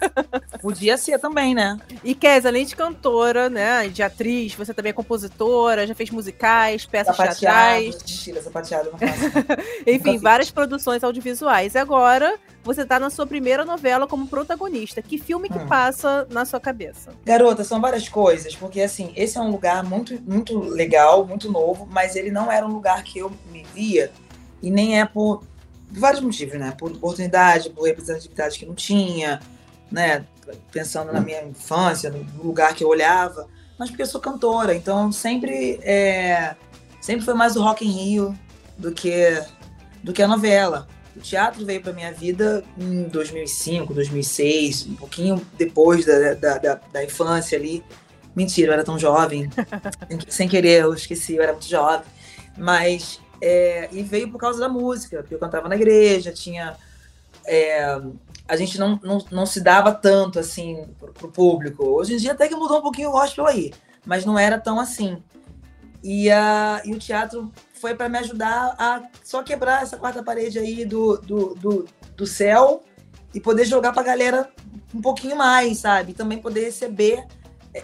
[0.60, 1.78] Podia ser também, né?
[2.04, 6.84] E Kes, além de cantora, né, de atriz, você também é compositora, já fez musicais,
[6.84, 8.90] peças teatrais, Mentira, sapateado.
[8.90, 9.20] Não faço.
[9.86, 11.74] enfim, várias produções audiovisuais.
[11.74, 15.00] E agora você tá na sua primeira novela como protagonista.
[15.00, 15.66] Que filme que Hum.
[15.66, 17.12] passa na sua cabeça?
[17.24, 21.88] Garota, são várias coisas, porque assim, esse é um lugar muito, muito legal, muito novo,
[21.90, 24.10] mas ele não era um lugar que eu me via,
[24.62, 25.42] e nem é por
[25.90, 26.72] vários motivos, né?
[26.78, 29.40] Por oportunidade, por representatividade que não tinha,
[29.90, 30.24] né?
[30.70, 33.46] Pensando na minha infância, no lugar que eu olhava,
[33.78, 36.54] mas porque eu sou cantora, então sempre é,
[37.00, 38.38] sempre foi mais o Rock in Rio
[38.76, 39.42] do que
[40.02, 40.86] do que a novela.
[41.20, 46.80] O teatro veio para minha vida em 2005, 2006, um pouquinho depois da, da, da,
[46.90, 47.84] da infância ali.
[48.34, 49.50] Mentira, eu era tão jovem.
[50.28, 52.06] sem, querer, eu esqueci, eu era muito jovem.
[52.56, 56.74] Mas, é, e veio por causa da música, porque eu cantava na igreja, tinha.
[57.44, 58.00] é,
[58.48, 61.84] a gente não, não, não se dava tanto assim pro, pro público.
[61.84, 63.74] Hoje em dia até que mudou um pouquinho o gospel aí.
[64.06, 65.22] mas não era tão assim.
[66.02, 70.58] E, a, e o teatro foi para me ajudar a só quebrar essa quarta parede
[70.58, 72.82] aí do, do, do, do céu
[73.32, 74.50] e poder jogar para a galera
[74.94, 76.12] um pouquinho mais, sabe?
[76.12, 77.24] Também poder receber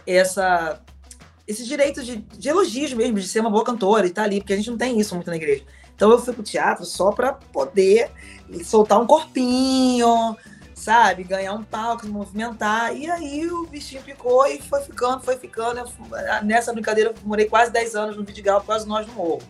[0.06, 0.80] essa
[1.46, 4.52] esses direitos de, de elogios mesmo, de ser uma boa cantora e tá ali, porque
[4.52, 5.64] a gente não tem isso muito na igreja.
[5.94, 8.10] Então eu fui pro teatro só para poder
[8.64, 10.36] soltar um corpinho,
[10.74, 11.22] sabe?
[11.22, 12.94] Ganhar um palco, se movimentar.
[12.96, 15.78] E aí o bichinho picou e foi ficando, foi ficando.
[15.78, 15.86] Eu,
[16.44, 19.42] nessa brincadeira eu morei quase 10 anos no Vidigal, quase nós no morro.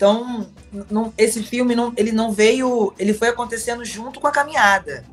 [0.00, 0.46] Então,
[0.90, 5.04] não, esse filme não, ele não veio, ele foi acontecendo junto com a caminhada.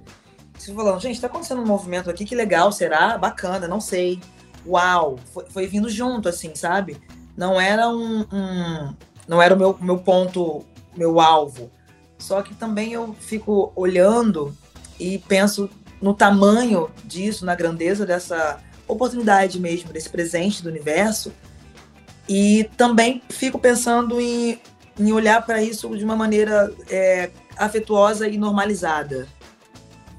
[0.57, 3.17] Você falando, gente, tá acontecendo um movimento aqui, que legal, será?
[3.17, 4.21] Bacana, não sei.
[4.65, 7.01] Uau, foi, foi vindo junto, assim, sabe?
[7.35, 8.95] Não era um, um
[9.27, 11.69] não era o meu, meu ponto, meu alvo.
[12.17, 14.55] Só que também eu fico olhando
[14.97, 15.69] e penso
[16.01, 21.33] no tamanho disso, na grandeza dessa oportunidade mesmo, desse presente do universo.
[22.29, 24.59] E também fico pensando em,
[24.99, 29.27] em olhar para isso de uma maneira é, afetuosa e normalizada.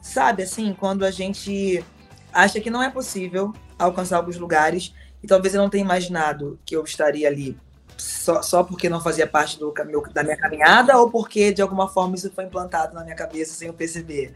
[0.00, 1.84] Sabe, assim, quando a gente
[2.32, 6.76] acha que não é possível alcançar alguns lugares, e talvez eu não tenha imaginado que
[6.76, 7.58] eu estaria ali
[7.96, 11.88] só, só porque não fazia parte do, meu, da minha caminhada ou porque de alguma
[11.88, 14.32] forma isso foi implantado na minha cabeça sem eu perceber,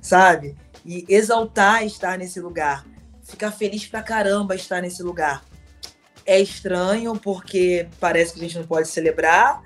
[0.00, 0.56] sabe?
[0.84, 2.86] E exaltar estar nesse lugar,
[3.24, 5.42] ficar feliz pra caramba estar nesse lugar.
[6.26, 9.62] É estranho porque parece que a gente não pode celebrar,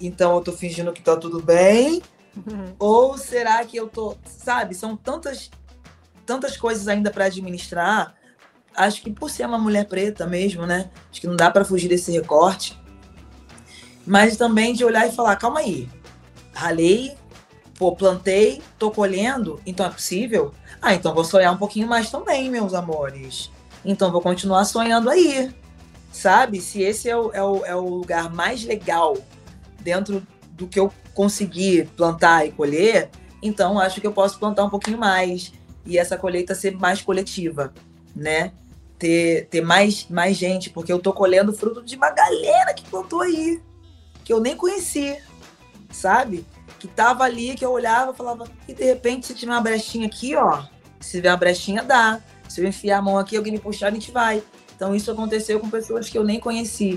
[0.00, 2.02] então eu tô fingindo que tá tudo bem.
[2.36, 2.74] Uhum.
[2.78, 4.74] Ou será que eu tô, sabe?
[4.74, 5.50] São tantas
[6.26, 8.14] tantas coisas ainda para administrar
[8.76, 10.90] acho que por ser uma mulher preta mesmo, né?
[11.10, 12.78] Acho que não dá para fugir desse recorte.
[14.06, 15.88] Mas também de olhar e falar, calma aí,
[16.52, 17.16] ralei,
[17.78, 20.52] pô, plantei, tô colhendo, então é possível?
[20.82, 23.50] Ah, então vou sonhar um pouquinho mais também, meus amores.
[23.82, 25.54] Então vou continuar sonhando aí,
[26.14, 26.60] sabe?
[26.60, 29.16] Se esse é o, é o, é o lugar mais legal
[29.80, 33.10] dentro do que eu conseguir plantar e colher,
[33.42, 35.52] então acho que eu posso plantar um pouquinho mais
[35.84, 37.74] e essa colheita ser mais coletiva,
[38.14, 38.52] né?
[38.98, 43.20] ter, ter mais, mais gente, porque eu tô colhendo fruto de uma galera que plantou
[43.20, 43.60] aí,
[44.24, 45.18] que eu nem conheci,
[45.90, 46.46] sabe?
[46.78, 50.06] Que tava ali, que eu olhava e falava, e de repente, se tiver uma brechinha
[50.06, 50.62] aqui, ó,
[51.00, 52.20] se tiver uma brechinha, dá.
[52.48, 54.42] Se eu enfiar a mão aqui, alguém me puxar, a gente vai.
[54.74, 56.96] Então, isso aconteceu com pessoas que eu nem conheci.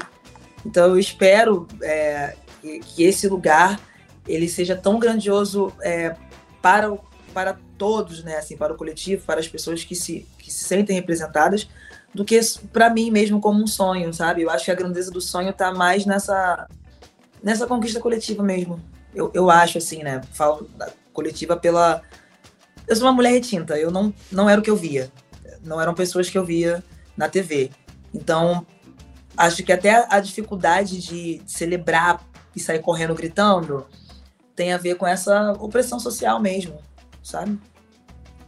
[0.65, 3.79] Então, eu espero é, que, esse lugar
[4.27, 6.15] ele seja tão grandioso é,
[6.61, 6.97] para,
[7.33, 8.37] para todos, né?
[8.37, 11.67] Assim, para o coletivo, para as pessoas que se, que se sentem representadas,
[12.13, 12.39] do que
[12.73, 14.41] para mim mesmo como um sonho, sabe?
[14.41, 16.67] Eu acho que a grandeza do sonho tá mais nessa
[17.43, 18.81] nessa conquista coletiva mesmo.
[19.13, 20.21] Eu, eu acho assim, né?
[20.33, 22.01] Falo da coletiva pela
[22.87, 25.11] eu sou uma mulher retinta, eu não não era o que eu via.
[25.63, 26.83] Não eram pessoas que eu via
[27.17, 27.71] na TV.
[28.13, 28.65] Então,
[29.35, 32.23] acho que até a dificuldade de celebrar
[32.55, 33.85] e sair correndo gritando
[34.55, 36.79] tem a ver com essa opressão social mesmo,
[37.21, 37.59] sabe?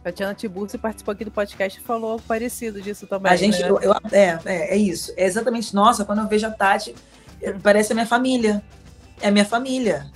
[0.02, 3.30] Tatiana Tiburcio participou aqui do podcast e falou parecido disso também.
[3.30, 3.68] A gente, né?
[3.68, 5.12] eu, eu, é, é, é, isso.
[5.16, 5.74] É exatamente.
[5.74, 6.94] Nossa, quando eu vejo a Tati,
[7.62, 8.62] parece a minha família.
[9.20, 10.10] É a minha família.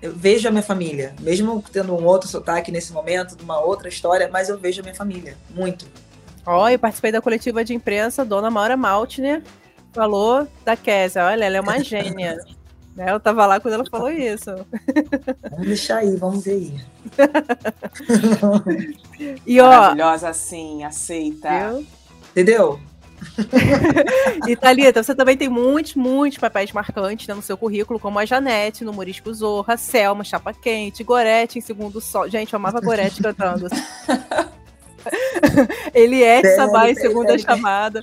[0.00, 3.88] Eu vejo a minha família, mesmo tendo um outro sotaque nesse momento, de uma outra
[3.88, 5.86] história, mas eu vejo a minha família, muito.
[6.48, 9.42] Ó, oh, eu participei da coletiva de imprensa, Dona Maura Maltner
[9.92, 11.26] falou da Kézia.
[11.26, 12.38] Olha, ela é uma gênia.
[12.96, 13.12] Né?
[13.12, 14.50] Eu tava lá quando ela falou isso.
[15.52, 16.80] Vamos deixar aí, vamos ver aí.
[19.46, 21.48] e, ó, Maravilhosa assim, aceita.
[21.48, 21.86] Eu...
[22.32, 22.80] Entendeu?
[24.48, 28.24] e Thalita, você também tem muitos, muitos papéis marcantes né, no seu currículo, como a
[28.24, 32.28] Janete no Morisco Zorra, Selma, Chapa Quente, Gorete em Segundo Sol.
[32.28, 33.68] Gente, eu amava Gorete cantando.
[35.94, 38.02] Eliette Sabá em Segunda Chamada,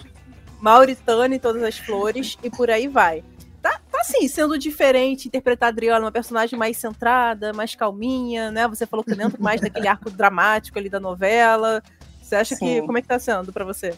[0.60, 3.24] Mauritânia em Todas as Flores e por aí vai
[3.66, 8.68] tá, tá assim, sendo diferente, interpretar a Adriana, uma personagem mais centrada, mais calminha, né?
[8.68, 11.82] Você falou que dentro mais daquele arco dramático ali da novela.
[12.22, 12.66] Você acha Sim.
[12.66, 12.82] que.
[12.82, 13.98] Como é que tá sendo para você?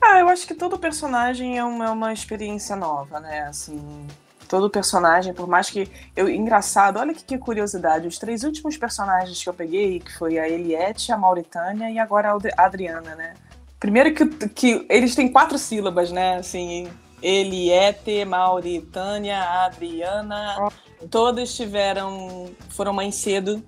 [0.00, 3.42] Ah, eu acho que todo personagem é uma, é uma experiência nova, né?
[3.42, 4.06] Assim,
[4.52, 5.90] todo personagem, por mais que.
[6.14, 8.06] Eu, engraçado, olha que, que, curiosidade.
[8.06, 12.30] Os três últimos personagens que eu peguei, que foi a Eliette, a Mauritânia e agora
[12.30, 13.32] a Adriana, né?
[13.80, 16.36] Primeiro que, que eles têm quatro sílabas, né?
[16.36, 16.86] Assim,
[17.22, 20.68] Eliette, Mauritânia, Adriana,
[21.10, 23.64] todas tiveram, foram mães cedo,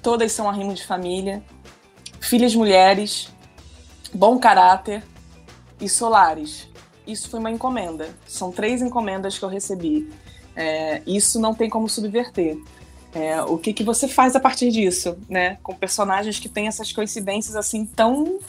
[0.00, 1.42] todas são arrimo de família,
[2.20, 3.28] filhas mulheres,
[4.14, 5.02] bom caráter
[5.80, 6.68] e solares.
[7.04, 8.08] Isso foi uma encomenda.
[8.24, 10.08] São três encomendas que eu recebi.
[10.60, 12.58] É, isso não tem como subverter.
[13.14, 15.56] É, o que, que você faz a partir disso, né?
[15.62, 18.40] Com personagens que têm essas coincidências assim tão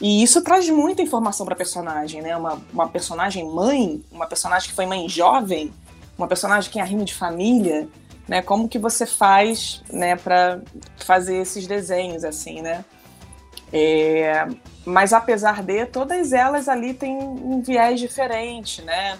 [0.00, 2.36] E isso traz muita informação para personagem, né?
[2.36, 5.72] Uma, uma personagem mãe, uma personagem que foi mãe jovem,
[6.16, 7.88] uma personagem que é arrimo de família,
[8.28, 8.40] né?
[8.40, 10.60] Como que você faz, né, para
[10.98, 12.84] fazer esses desenhos assim, né?
[13.72, 14.46] É,
[14.84, 19.18] mas apesar de todas elas ali têm um viés diferente, né?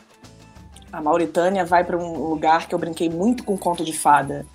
[0.93, 4.47] A Mauritânia vai para um lugar que eu brinquei muito com conto de fada,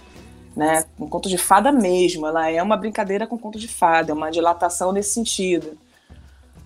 [0.56, 0.86] né?
[1.00, 2.28] Um conto de fada mesmo.
[2.28, 5.78] Ela é uma brincadeira com conto de fada, é uma dilatação nesse sentido.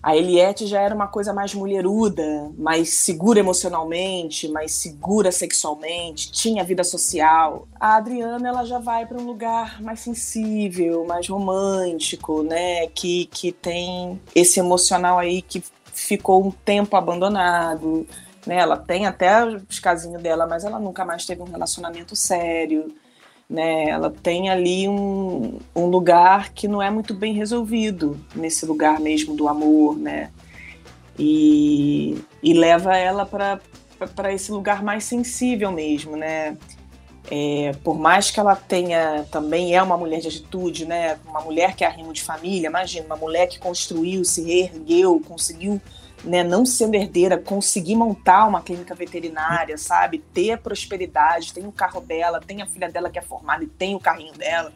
[0.03, 6.63] A Eliette já era uma coisa mais mulheruda, mais segura emocionalmente, mais segura sexualmente, tinha
[6.63, 7.67] vida social.
[7.79, 12.87] A Adriana ela já vai para um lugar mais sensível, mais romântico, né?
[12.87, 18.07] Que, que tem esse emocional aí que ficou um tempo abandonado.
[18.45, 18.57] Né?
[18.57, 22.93] Ela tem até os casinhos dela, mas ela nunca mais teve um relacionamento sério
[23.51, 23.89] né?
[23.89, 29.35] Ela tem ali um, um lugar que não é muito bem resolvido nesse lugar mesmo
[29.35, 30.31] do amor, né?
[31.19, 36.57] E, e leva ela para esse lugar mais sensível mesmo, né?
[37.29, 41.19] É, por mais que ela tenha também é uma mulher de atitude, né?
[41.25, 45.79] Uma mulher que é arrimo de família, imagina, uma mulher que construiu, se reergueu, conseguiu
[46.23, 50.19] né, não sendo herdeira, conseguir montar uma clínica veterinária, sabe?
[50.33, 53.95] Ter prosperidade, tem o carro dela, tem a filha dela que é formada e tem
[53.95, 54.71] o carrinho dela.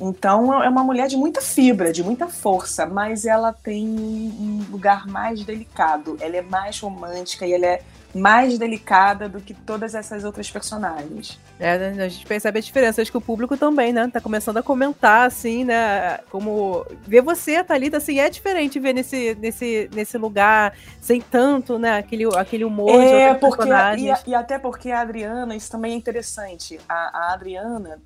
[0.00, 5.06] Então é uma mulher de muita fibra, de muita força, mas ela tem um lugar
[5.06, 6.16] mais delicado.
[6.20, 7.82] Ela é mais romântica e ela é
[8.14, 11.38] mais delicada do que todas essas outras personagens.
[11.60, 13.02] É, né, a gente percebe a diferença.
[13.02, 14.08] Acho que o público também, né?
[14.12, 16.18] Tá começando a comentar, assim, né?
[16.30, 21.98] Como ver você, Thalita, assim, é diferente ver nesse, nesse, nesse lugar sem tanto, né?
[21.98, 23.68] Aquele, aquele humor é, de porque,
[23.98, 26.80] e, e, até porque a Adriana, isso também é interessante.
[26.88, 27.98] A, a Adriana,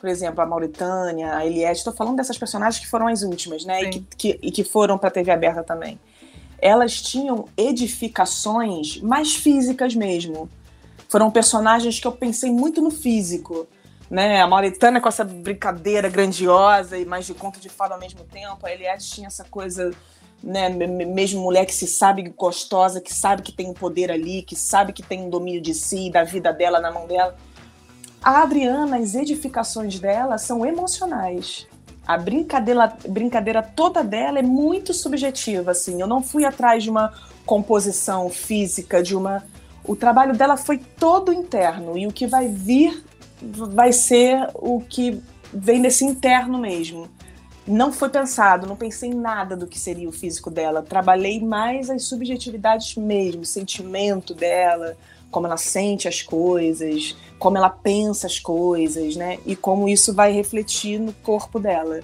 [0.00, 3.82] por exemplo, a Mauritânia, a Eliette, estou falando dessas personagens que foram as últimas, né?
[3.82, 5.98] E que, que, e que foram para a TV aberta também
[6.60, 10.48] elas tinham edificações mais físicas mesmo.
[11.08, 13.66] Foram personagens que eu pensei muito no físico.
[14.10, 14.40] Né?
[14.40, 18.66] A Mauritânia com essa brincadeira grandiosa e mais de conto de fada ao mesmo tempo.
[18.66, 19.92] A Eliade tinha essa coisa,
[20.42, 20.68] né?
[20.68, 24.92] mesmo mulher que se sabe gostosa, que sabe que tem um poder ali, que sabe
[24.92, 27.36] que tem um domínio de si, da vida dela na mão dela.
[28.22, 31.69] A Adriana, as edificações dela são emocionais
[32.06, 36.00] a brincadeira, brincadeira toda dela é muito subjetiva, assim.
[36.00, 37.12] Eu não fui atrás de uma
[37.46, 39.44] composição física, de uma.
[39.84, 43.04] O trabalho dela foi todo interno e o que vai vir
[43.42, 47.08] vai ser o que vem desse interno mesmo.
[47.66, 50.82] Não foi pensado, não pensei em nada do que seria o físico dela.
[50.82, 54.96] Trabalhei mais as subjetividades mesmo, o sentimento dela,
[55.30, 59.38] como ela sente as coisas, como ela pensa as coisas, né?
[59.46, 62.00] E como isso vai refletir no corpo dela,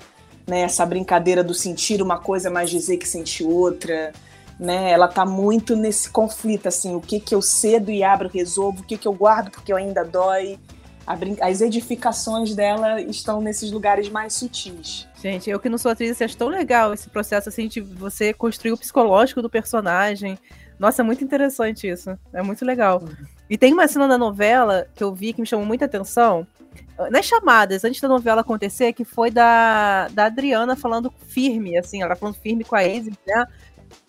[0.46, 0.60] né?
[0.60, 4.12] Essa brincadeira do sentir uma coisa, mas dizer que sente outra,
[4.58, 4.90] né?
[4.90, 8.84] Ela tá muito nesse conflito, assim, o que que eu cedo e abro, resolvo, o
[8.84, 10.58] que que eu guardo porque eu ainda dói.
[11.40, 15.06] As edificações dela estão nesses lugares mais sutis.
[15.22, 18.72] Gente, eu que não sou atriz, acho tão legal esse processo assim de você construir
[18.72, 20.36] o psicológico do personagem,
[20.78, 22.18] nossa, é muito interessante isso.
[22.32, 23.02] É muito legal.
[23.48, 26.46] E tem uma cena da novela que eu vi que me chamou muita atenção.
[27.10, 32.16] Nas chamadas, antes da novela acontecer, que foi da, da Adriana falando firme, assim, ela
[32.16, 33.46] falando firme com a Izzy, né?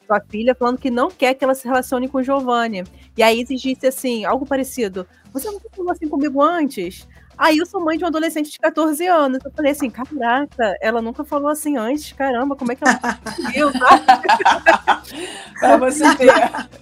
[0.05, 2.83] Sua filha, falando que não quer que ela se relacione com o Giovanni.
[3.15, 5.05] E a Izzy disse assim, algo parecido.
[5.33, 7.07] Você não falou assim comigo antes?
[7.37, 9.39] Aí eu sou mãe de um adolescente de 14 anos.
[9.45, 13.71] Eu falei assim, caraca, ela nunca falou assim antes, caramba, como é que ela conseguiu?
[15.59, 16.33] pra você ver.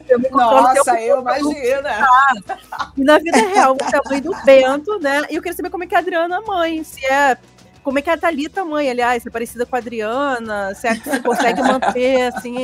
[0.07, 1.89] Eu Nossa, eu imagino.
[2.95, 5.23] E na vida real, você é mãe do Bento, né?
[5.29, 7.37] E eu queria saber como é que a Adriana é mãe, se é
[7.85, 10.73] como é que é a Thalita mãe, aliás, é parecida com a Adriana?
[10.73, 12.55] Se é que você consegue manter, assim,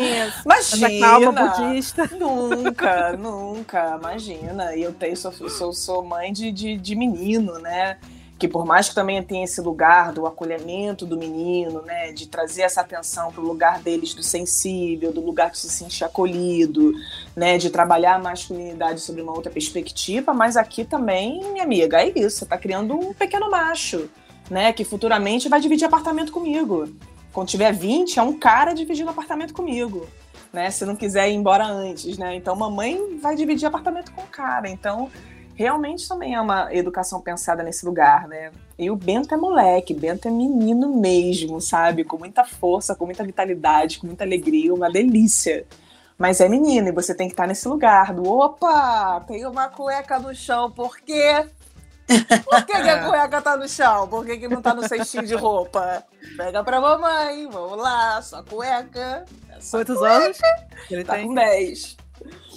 [0.44, 2.10] imagina, essa calma budista?
[2.20, 4.76] Nunca, nunca, imagina.
[4.76, 8.00] E eu tenho, sou, sou, sou mãe de, de, de menino, né?
[8.40, 12.64] que por mais que também tenha esse lugar do acolhimento do menino, né, de trazer
[12.64, 16.92] essa atenção para o lugar deles do sensível, do lugar de se sentir acolhido,
[17.36, 22.08] né, de trabalhar a masculinidade sobre uma outra perspectiva, mas aqui também, minha amiga, é
[22.08, 24.10] isso, você está criando um pequeno macho,
[24.52, 24.74] né?
[24.74, 26.90] Que futuramente vai dividir apartamento comigo.
[27.32, 30.06] Quando tiver 20, é um cara dividindo apartamento comigo.
[30.52, 32.36] Né, se não quiser ir embora antes, né?
[32.36, 34.70] Então mamãe vai dividir apartamento com o cara.
[34.70, 35.10] Então,
[35.56, 38.52] realmente também é uma educação pensada nesse lugar, né?
[38.78, 42.04] E o Bento é moleque, Bento é menino mesmo, sabe?
[42.04, 45.66] Com muita força, com muita vitalidade, com muita alegria, uma delícia.
[46.18, 50.20] Mas é menino e você tem que estar nesse lugar do opa, tem uma cueca
[50.20, 51.48] no chão, por quê?
[52.44, 54.08] Por que, que a cueca tá no chão?
[54.08, 56.04] Por que, que não tá no cestinho de roupa?
[56.38, 59.26] Pega pra mamãe, vamos lá, sua cueca.
[59.50, 60.16] É sua Quantos cueca.
[60.26, 60.38] anos?
[60.90, 61.28] Ele Tá tem.
[61.28, 61.98] com 10.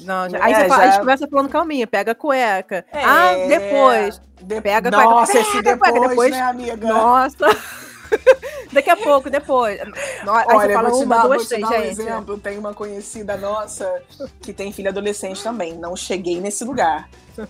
[0.01, 2.85] Não, já- É, Aí você fala, já- a gente começa falando calminha, pega a cueca.
[2.93, 4.21] É, Ah, depois.
[4.43, 6.87] de- Pega a cueca, Nossa, pega esse a cueca, depois, depois- né, amiga?
[6.89, 7.47] Nossa.
[8.73, 9.79] Daqui a pouco, depois.
[10.25, 11.87] No- Aí Olha, você fala vou te uma, dar, duas, três, um gente.
[11.89, 12.39] exemplo.
[12.39, 14.03] Tem uma conhecida nossa
[14.41, 15.75] que tem filha adolescente também.
[15.75, 17.09] Não cheguei nesse lugar.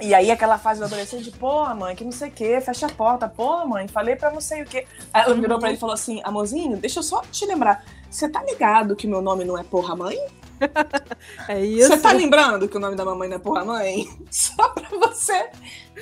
[0.00, 2.90] E aí, aquela fase do adolescente, pô, mãe, que não sei o quê, fecha a
[2.90, 3.28] porta.
[3.28, 4.86] Pô, mãe, falei pra não sei o quê.
[5.12, 7.84] Aí ela virou pra ele e falou assim: amorzinho, deixa eu só te lembrar.
[8.10, 10.16] Você tá ligado que meu nome não é porra mãe?
[11.48, 11.88] É isso.
[11.88, 14.06] Você tá lembrando que o nome da mamãe não é porra mãe?
[14.30, 15.48] Só pra você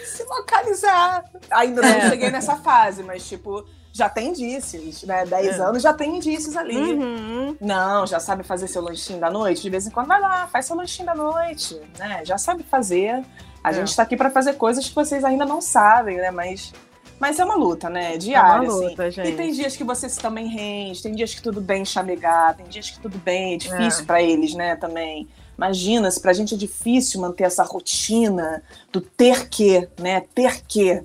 [0.04, 1.24] se localizar.
[1.50, 2.08] Ainda não É.
[2.10, 5.24] cheguei nessa fase, mas tipo, já tem indícios, né?
[5.24, 5.62] 10 É.
[5.62, 6.76] anos já tem indícios ali.
[6.94, 7.56] Uhum.
[7.60, 9.62] Não, já sabe fazer seu lanchinho da noite?
[9.62, 12.24] De vez em quando vai lá, faz seu lanchinho da noite, né?
[12.24, 13.24] Já sabe fazer.
[13.62, 13.72] A É.
[13.74, 16.30] gente tá aqui pra fazer coisas que vocês ainda não sabem, né?
[16.30, 16.72] Mas,
[17.18, 18.16] mas é uma luta, né?
[18.16, 18.88] Diária, É uma assim.
[18.90, 19.28] luta, gente.
[19.30, 22.66] E tem dias que você se também rende, tem dias que tudo bem chamegar, tem
[22.66, 25.28] dias que tudo bem, é difícil pra eles, né, também.
[25.56, 31.02] Imagina, se pra gente é difícil manter essa rotina do ter que, né, ter que.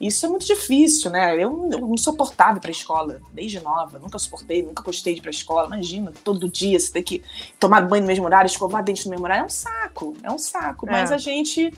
[0.00, 1.32] Isso é muito difícil, né?
[1.34, 3.98] Eu, eu não suportava pra escola, desde nova.
[3.98, 5.66] Nunca suportei, nunca gostei de ir pra escola.
[5.68, 7.22] Imagina, todo dia você ter que
[7.58, 9.42] tomar banho no mesmo horário, escovar dente no mesmo horário.
[9.44, 10.86] É um saco, é um saco.
[10.86, 10.92] É.
[10.92, 11.72] Mas a gente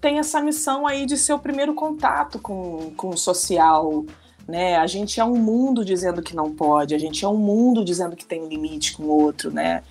[0.00, 4.04] tem essa missão aí de ser o primeiro contato com, com o social,
[4.46, 4.76] né?
[4.76, 8.16] A gente é um mundo dizendo que não pode, a gente é um mundo dizendo
[8.16, 9.82] que tem um limite com o outro, né?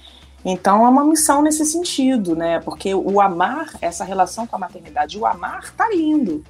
[0.46, 2.60] Então é uma missão nesse sentido, né?
[2.60, 6.44] Porque o amar, essa relação com a maternidade, o amar tá lindo.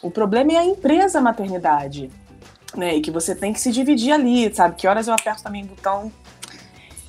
[0.00, 2.10] O problema é a empresa maternidade,
[2.76, 2.96] né?
[2.96, 4.76] E que você tem que se dividir ali, sabe?
[4.76, 6.12] Que horas eu aperto também o botão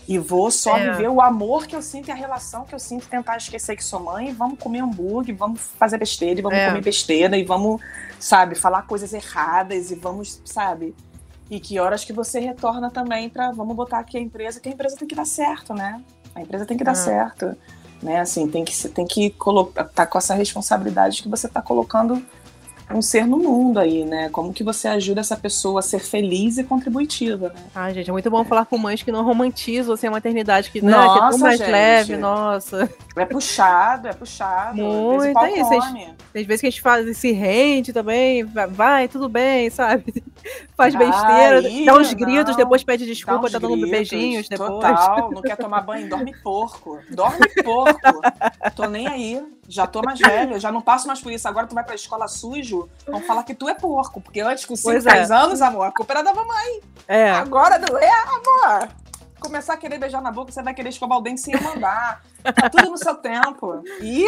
[0.07, 0.91] e vou só É.
[0.91, 3.83] viver o amor que eu sinto e a relação que eu sinto, tentar esquecer que
[3.83, 6.67] sou mãe, e vamos comer hambúrguer, vamos fazer besteira, e vamos É.
[6.67, 7.81] comer besteira, e vamos,
[8.19, 10.93] sabe, falar coisas erradas, e vamos, sabe?
[11.49, 14.71] E que horas que você retorna também pra, vamos botar aqui a empresa, que a
[14.71, 16.01] empresa tem que dar certo, né?
[16.35, 16.95] A empresa tem que dar Ah.
[16.95, 17.55] certo,
[18.01, 18.19] né?
[18.19, 22.21] Assim, tem que, tem que colocar, tá com essa responsabilidade que você tá colocando
[22.91, 24.29] um ser no mundo aí, né?
[24.29, 27.61] Como que você ajuda essa pessoa a ser feliz e contributiva, né?
[27.73, 30.83] Ai, gente, é muito bom falar com mães que não romantizam assim, a maternidade, que,
[30.83, 31.71] né, que é tão mais gente.
[31.71, 32.89] leve, nossa.
[33.15, 34.77] É puxado, é puxado.
[34.77, 35.73] Muito, é isso.
[36.35, 40.23] Às vezes que a gente faz, se rende também, vai, tudo bem, sabe?
[40.75, 42.17] Faz besteira, dá uns não.
[42.17, 44.69] gritos, depois pede Dá desculpa, uns tá dando gritos, beijinhos depois.
[44.69, 46.99] Total, não quer tomar banho, dorme porco.
[47.09, 48.21] Dorme porco.
[48.75, 49.43] tô nem aí.
[49.67, 51.47] Já tô mais velho, já não passo mais por isso.
[51.47, 54.19] Agora tu vai pra escola sujo, vão falar que tu é porco.
[54.19, 55.13] Porque antes, com 5, Pois é.
[55.13, 56.81] 10 anos, amor, a culpa era da mamãe.
[57.07, 58.89] É, Agora não é, amor.
[59.39, 62.21] Começar a querer beijar na boca, você vai querer escovar o dente sem mandar.
[62.43, 63.83] Tá tudo no seu tempo.
[64.01, 64.25] E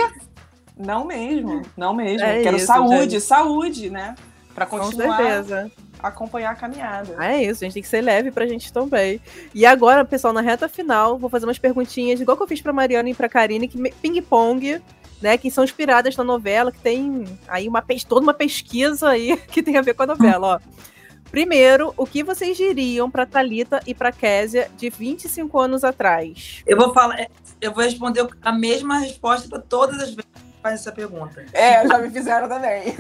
[0.78, 2.26] não mesmo, não mesmo.
[2.26, 3.22] É Quero isso, saúde, gente.
[3.22, 4.16] saúde, né?
[4.54, 5.72] Pra com continuar certeza.
[6.08, 7.16] Acompanhar a caminhada.
[7.24, 9.20] É isso, a gente tem que ser leve pra gente também.
[9.54, 12.74] E agora, pessoal, na reta final, vou fazer umas perguntinhas, igual que eu fiz pra
[12.74, 14.82] Mariana e pra Karine, que me- ping-pong,
[15.22, 15.38] né?
[15.38, 19.78] Que são inspiradas na novela, que tem aí uma toda uma pesquisa aí que tem
[19.78, 20.86] a ver com a novela, ó.
[21.32, 26.64] Primeiro, o que vocês diriam pra Thalita e pra Késia de 25 anos atrás?
[26.66, 27.28] Eu vou falar,
[27.60, 30.30] eu vou responder a mesma resposta para todas as vezes
[30.66, 31.46] faz essa pergunta.
[31.54, 32.96] É, já me fizeram também.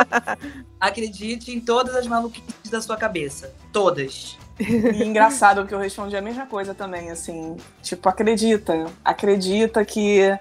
[0.80, 3.52] Acredite em todas as maluquices da sua cabeça.
[3.70, 4.38] Todas.
[4.58, 7.58] E engraçado que eu respondi a mesma coisa também, assim.
[7.82, 8.86] Tipo, acredita.
[9.04, 10.34] Acredita que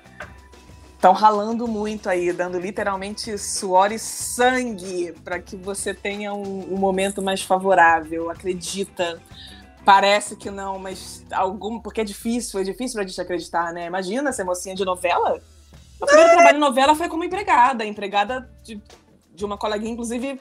[0.96, 6.78] estão ralando muito aí, dando literalmente suor e sangue para que você tenha um, um
[6.78, 8.30] momento mais favorável.
[8.30, 9.22] Acredita.
[9.84, 11.78] Parece que não, mas algum.
[11.82, 13.86] Porque é difícil, é difícil pra gente acreditar, né?
[13.86, 15.42] Imagina ser mocinha de novela.
[16.00, 18.82] O primeiro trabalho em novela foi como empregada, empregada de,
[19.34, 20.40] de uma coleguinha, inclusive.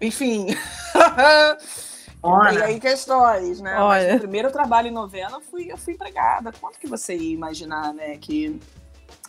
[0.00, 0.46] Enfim.
[2.22, 2.60] Olha.
[2.60, 3.76] Tem aí questões, né?
[3.78, 4.04] Olha.
[4.04, 6.52] Mas no primeiro trabalho em novela eu fui, eu fui empregada.
[6.60, 8.16] Quanto que você ia imaginar, né?
[8.16, 8.60] Que...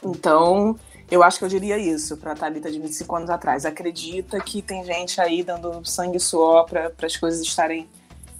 [0.03, 0.77] Então,
[1.09, 3.65] eu acho que eu diria isso pra Thalita de 25 anos atrás.
[3.65, 7.89] Acredita que tem gente aí dando sangue e suor para as coisas estarem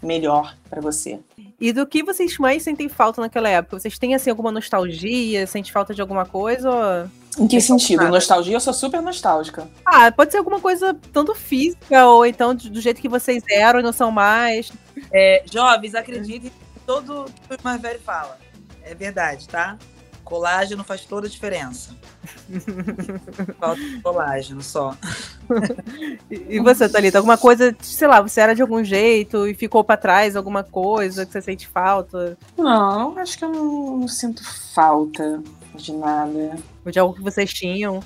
[0.03, 1.19] melhor pra você.
[1.59, 3.79] E do que vocês mais sentem falta naquela época?
[3.79, 5.47] Vocês têm, assim, alguma nostalgia?
[5.47, 6.69] Sente falta de alguma coisa?
[6.69, 7.43] Ou...
[7.43, 8.07] Em que sentido?
[8.09, 9.67] Nostalgia, eu sou super nostálgica.
[9.85, 13.83] Ah, pode ser alguma coisa tanto física, ou então do jeito que vocês eram e
[13.83, 14.71] não são mais.
[15.11, 16.53] É, jovens, acreditem que
[16.85, 17.25] o
[17.63, 18.37] mais velho fala.
[18.83, 19.77] É verdade, tá?
[20.23, 21.95] Colágeno faz toda a diferença.
[23.59, 24.95] Falta de colágeno só.
[26.29, 27.17] E e você, Thalita?
[27.17, 31.25] Alguma coisa, sei lá, você era de algum jeito e ficou pra trás alguma coisa
[31.25, 32.37] que você sente falta?
[32.57, 34.43] Não, acho que eu não, não sinto
[34.73, 35.41] falta
[35.75, 36.57] de nada.
[36.85, 38.01] Ou de algo que vocês tinham?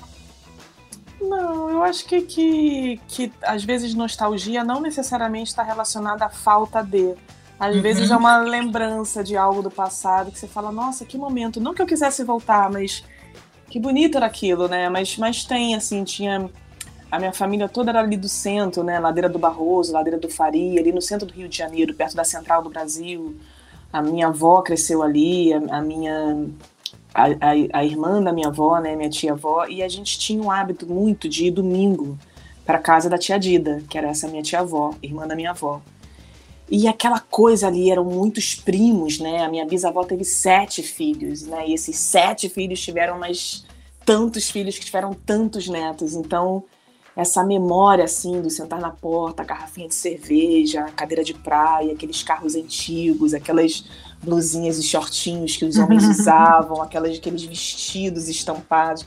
[1.20, 6.82] Não, eu acho que, que, que às vezes nostalgia não necessariamente está relacionada à falta
[6.82, 7.14] de.
[7.58, 7.82] Às Uhum.
[7.82, 11.60] vezes é uma lembrança de algo do passado que você fala, nossa, que momento.
[11.60, 13.02] Não que eu quisesse voltar, mas
[13.68, 14.88] que bonito era aquilo, né?
[14.88, 16.48] Mas, mas tem, assim, tinha.
[17.10, 18.98] A minha família toda era ali do centro, né?
[18.98, 22.22] Ladeira do Barroso, Ladeira do Faria, ali no centro do Rio de Janeiro, perto da
[22.24, 23.34] Central do Brasil.
[23.92, 26.46] A minha avó cresceu ali, a, a minha.
[27.14, 28.94] A, a, a irmã da minha avó, né?
[28.94, 32.16] Minha tia-avó, e a gente tinha um hábito muito de ir domingo
[32.64, 35.80] para casa da tia Dida, que era essa minha tia-avó, irmã da minha avó.
[36.70, 39.42] E aquela coisa ali, eram muitos primos, né?
[39.42, 41.66] A minha bisavó teve sete filhos, né?
[41.66, 43.64] E esses sete filhos tiveram mais
[44.04, 46.14] tantos filhos que tiveram tantos netos.
[46.14, 46.64] Então,
[47.16, 51.92] essa memória, assim, do sentar na porta, a garrafinha de cerveja, a cadeira de praia,
[51.92, 53.84] aqueles carros antigos, aquelas
[54.22, 59.06] blusinhas e shortinhos que os homens usavam, aquelas, aqueles vestidos estampados.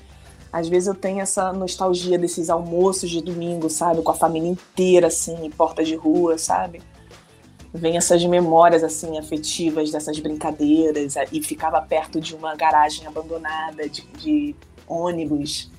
[0.52, 4.02] Às vezes eu tenho essa nostalgia desses almoços de domingo, sabe?
[4.02, 6.82] Com a família inteira, assim, em porta de rua, sabe?
[7.74, 11.16] Vem essas memórias, assim, afetivas dessas brincadeiras.
[11.32, 14.56] E ficava perto de uma garagem abandonada de, de
[14.88, 15.72] ônibus.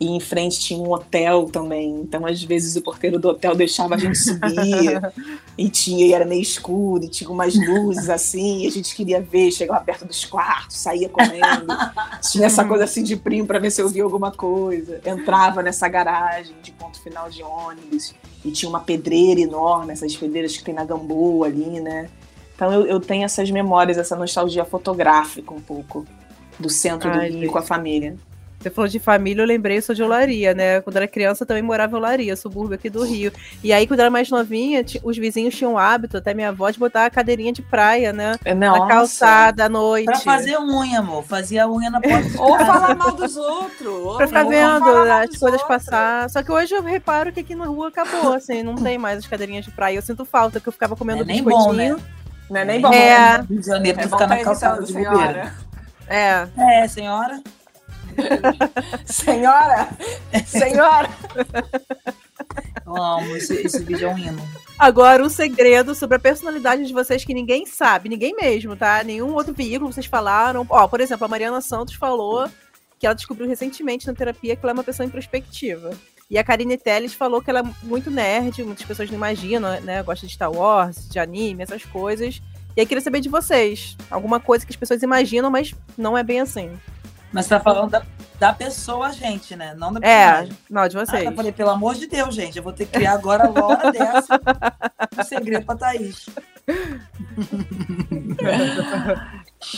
[0.00, 2.00] E em frente tinha um hotel também.
[2.00, 5.00] Então, às vezes, o porteiro do hotel deixava a gente subir.
[5.58, 9.20] e tinha, e era meio escuro, e tinha umas luzes assim, e a gente queria
[9.20, 11.66] ver, chegava perto dos quartos, saía correndo.
[12.30, 15.00] tinha essa coisa assim de primo para ver se eu via alguma coisa.
[15.04, 18.14] Entrava nessa garagem de ponto final de ônibus.
[18.44, 22.08] E tinha uma pedreira enorme, essas pedreiras que tem na Gamboa ali, né?
[22.54, 26.06] Então eu, eu tenho essas memórias, essa nostalgia fotográfica um pouco
[26.58, 27.52] do centro do Ai, Rio gente.
[27.52, 28.16] com a família.
[28.60, 30.80] Você falou de família, eu lembrei, eu sou de Olaria, né?
[30.80, 33.32] Quando era criança, eu também morava em Olaria, subúrbio aqui do Rio.
[33.62, 36.76] E aí, quando era mais novinha, os vizinhos tinham o hábito, até minha avó, de
[36.76, 38.32] botar a cadeirinha de praia, né?
[38.56, 38.80] Nossa.
[38.80, 40.06] Na calçada à noite.
[40.06, 41.22] Pra fazer unha, amor.
[41.22, 42.42] Fazia unha na porta.
[42.42, 43.86] Ou falar mal dos outros.
[43.86, 45.62] ou- Pra ficar ou vendo as coisas outros.
[45.62, 46.28] passar.
[46.28, 49.26] Só que hoje eu reparo que aqui na rua acabou, assim, não tem mais as
[49.28, 49.94] cadeirinhas de praia.
[49.98, 51.64] Eu sinto falta, que eu ficava comendo É nem biscoitinho.
[51.64, 51.96] bom, né?
[52.50, 52.92] Não é nem bom.
[52.92, 53.38] É.
[53.38, 53.44] né?
[53.48, 55.54] Rio de Janeiro, É tu ficar na calçada de bobeira.
[56.08, 56.48] É.
[56.56, 57.40] É, senhora.
[59.04, 59.88] Senhora!
[60.46, 61.08] Senhora!
[62.86, 63.36] Eu amo.
[63.36, 64.42] Esse, esse vídeo é um hino.
[64.78, 69.02] Agora, o segredo sobre a personalidade de vocês que ninguém sabe, ninguém mesmo, tá?
[69.02, 70.64] Nenhum outro veículo vocês falaram.
[70.68, 72.48] Ó, por exemplo, a Mariana Santos falou
[72.98, 75.90] que ela descobriu recentemente na terapia que ela é uma pessoa introspectiva.
[76.30, 80.02] E a Karine Telles falou que ela é muito nerd, muitas pessoas não imaginam, né?
[80.02, 82.40] Gosta de Star Wars, de anime, essas coisas.
[82.76, 83.96] E aí queria saber de vocês.
[84.10, 86.70] Alguma coisa que as pessoas imaginam, mas não é bem assim.
[87.32, 88.02] Mas tá falando da,
[88.38, 89.74] da pessoa, gente, né?
[89.76, 90.58] Não da É, personagem.
[90.70, 91.24] não, de Ah, vocês.
[91.24, 93.90] eu falei, pelo amor de Deus, gente, eu vou ter que criar agora a hora
[93.92, 94.40] dessa.
[95.18, 96.26] Um segredo pra Thaís.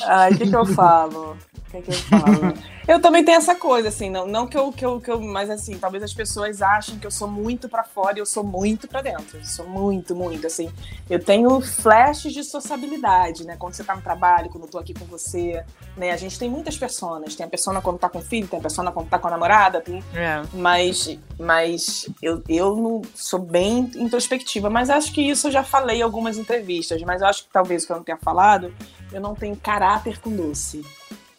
[0.04, 1.36] Ai, o que, que eu falo?
[1.68, 2.54] O que, que eu falo?
[2.88, 5.20] Eu também tenho essa coisa, assim, não, não que, eu, que, eu, que eu.
[5.20, 8.42] Mas assim, talvez as pessoas achem que eu sou muito pra fora e eu sou
[8.42, 9.38] muito pra dentro.
[9.38, 10.68] Eu sou muito, muito, assim.
[11.08, 13.56] Eu tenho flashes de sociabilidade, né?
[13.56, 15.64] Quando você tá no trabalho, quando eu tô aqui com você,
[15.96, 16.10] né?
[16.10, 17.36] A gente tem muitas personas.
[17.36, 19.30] Tem a persona quando tá com o filho, tem a persona quando tá com a
[19.30, 20.42] namorada, tem É.
[20.52, 25.98] mas, mas eu, eu não sou bem introspectiva, mas acho que isso eu já falei
[26.00, 28.74] em algumas entrevistas, mas eu acho que talvez o que eu não tenha falado,
[29.12, 30.84] eu não tenho caráter com doce.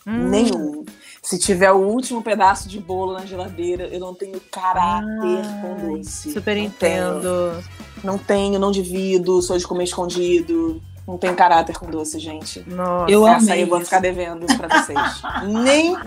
[0.06, 0.30] Hum.
[0.30, 0.86] Nenhum.
[1.22, 5.98] Se tiver o último pedaço de bolo na geladeira, eu não tenho caráter com Ai,
[5.98, 6.32] doce.
[6.34, 7.64] Super Não entendo.
[8.04, 10.82] Não tenho, não divido, sou de comer escondido.
[11.08, 12.64] Não tenho caráter com doce, gente.
[12.68, 13.12] Nossa.
[13.12, 13.86] Eu Essa amei aí eu vou isso.
[13.86, 14.98] ficar devendo pra vocês.
[15.48, 15.98] nenhum.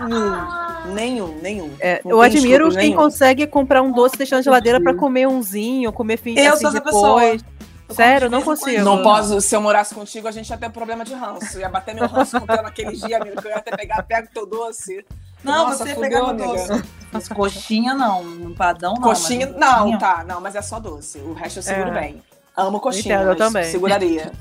[0.93, 1.71] Nenhum, nenhum.
[1.79, 2.95] É, eu admiro quem nenhum.
[2.95, 6.61] consegue comprar um doce e deixar na geladeira pra comer umzinho, comer fim Eu assim,
[6.61, 7.43] sou essa depois.
[7.89, 8.83] Sério, eu não consigo.
[8.83, 11.59] Não posso, se eu morasse contigo, a gente ia ter problema de ranço.
[11.59, 14.33] Ia bater meu ranço com naquele dia, amigo, que eu ia até pegar, pega o
[14.33, 15.05] teu doce.
[15.43, 16.47] Não, Nossa, você no amiga.
[16.47, 16.83] doce.
[17.11, 19.01] Mas coxinha não, empadão não.
[19.01, 21.19] Coxinha, mas não, coxinha- tá, não, mas é só doce.
[21.19, 21.99] O resto eu seguro É.
[21.99, 22.23] bem.
[22.57, 23.65] Amo coxinha, Entendo, eu também.
[23.65, 24.31] seguraria.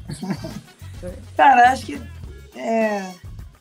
[1.37, 2.01] Cara, acho que
[2.57, 3.11] é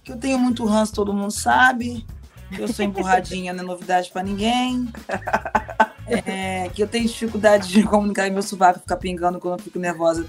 [0.04, 2.06] que eu tenho muito ranço, todo mundo sabe.
[2.54, 4.88] Que eu sou emburradinha, não é novidade pra ninguém.
[6.06, 9.80] É, que eu tenho dificuldade de comunicar e meu sovaco fica pingando quando eu fico
[9.80, 10.26] nervosa.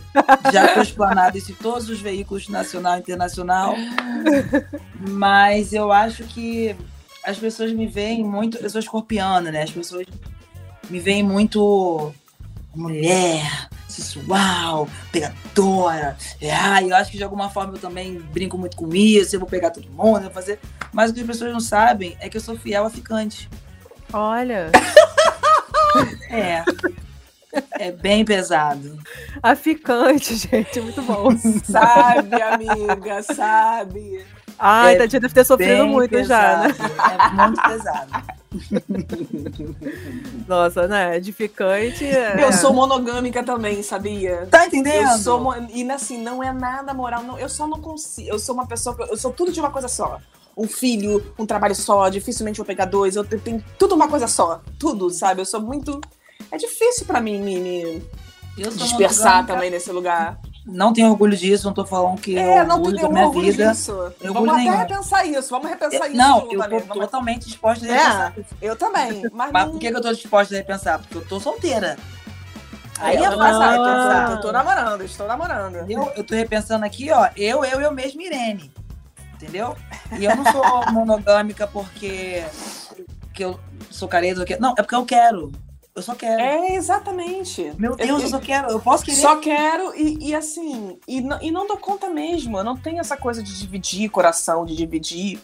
[0.53, 3.75] Já foi explanado isso em todos os veículos nacional e internacional.
[5.01, 6.77] Mas eu acho que
[7.25, 8.57] as pessoas me veem muito.
[8.59, 9.65] Eu sou escorpiana, né?
[9.65, 10.07] As pessoas
[10.89, 12.15] me veem muito
[12.73, 16.17] mulher, sensual, pegadora.
[16.63, 19.49] Ah, eu acho que de alguma forma eu também brinco muito com isso, eu vou
[19.49, 20.59] pegar todo mundo, eu vou fazer.
[20.93, 23.49] Mas o que as pessoas não sabem é que eu sou fiel a ficante.
[24.13, 24.71] Olha,
[26.31, 26.65] É.
[27.79, 28.99] É bem pesado.
[29.41, 31.29] a ficante, gente, muito bom.
[31.65, 34.25] Sabe, amiga, sabe.
[34.59, 36.73] Ai, É Tadinha deve ter sofrido muito já, né?
[36.73, 37.13] pesado.
[37.13, 38.11] É muito pesado.
[40.47, 41.17] Nossa, né?
[41.17, 42.05] Edificante.
[42.05, 42.45] é.
[42.45, 44.47] Eu sou monogâmica também, sabia?
[44.51, 45.11] Tá entendendo?
[45.11, 47.39] Eu sou mo- e assim, não é nada moral, não.
[47.39, 48.29] Eu só não consigo.
[48.29, 50.19] Eu sou uma pessoa, que- eu sou tudo de uma coisa só.
[50.57, 54.27] Um filho, um trabalho só, dificilmente vou pegar dois, eu te- tenho tudo uma coisa
[54.29, 54.61] só.
[54.79, 55.41] Tudo, sabe?
[55.41, 56.01] Eu sou muito
[56.51, 58.03] é difícil pra mim me, me
[58.57, 60.39] Eu sou dispersar monogâmica, também nesse lugar.
[60.67, 63.27] Não tenho orgulho disso, não tô falando que É, é não orgulho tenho da minha
[63.27, 63.71] orgulho vida.
[63.71, 64.13] disso.
[64.23, 64.77] Vamos até nenhum.
[64.79, 66.17] repensar isso, vamos repensar isso.
[66.17, 66.69] não, eu tô.
[66.81, 68.33] Vamos- totalmente disposta a É, repensar.
[68.63, 69.23] eu também.
[69.33, 70.99] Mas, Mas por que, que eu tô disposta a repensar?
[71.01, 71.99] Porque eu tô solteira.
[72.99, 73.63] Aí eu é tô, fácil.
[73.63, 75.77] eu tô- eu tô namorando, estou namorando.
[75.77, 76.13] Entendeu?
[76.17, 78.73] Eu tô repensando aqui, ó, eu, eu, eu mesmo, Irene.
[79.35, 79.77] Entendeu?
[80.19, 80.63] E eu não sou
[80.93, 82.43] monogâmica porque,
[83.21, 83.61] porque eu
[83.91, 84.45] sou careta.
[84.47, 85.53] que- Não, é porque eu quero.
[85.95, 86.41] Eu só quero.
[86.41, 87.73] É, exatamente.
[87.79, 88.69] Meu Deus, eu, eu, só quero.
[88.69, 89.17] Eu posso querer.
[89.17, 92.59] Só quero e, e assim, e, não- e não dou conta mesmo.
[92.59, 95.41] Eu não tenho essa coisa de dividir coração, de dividir.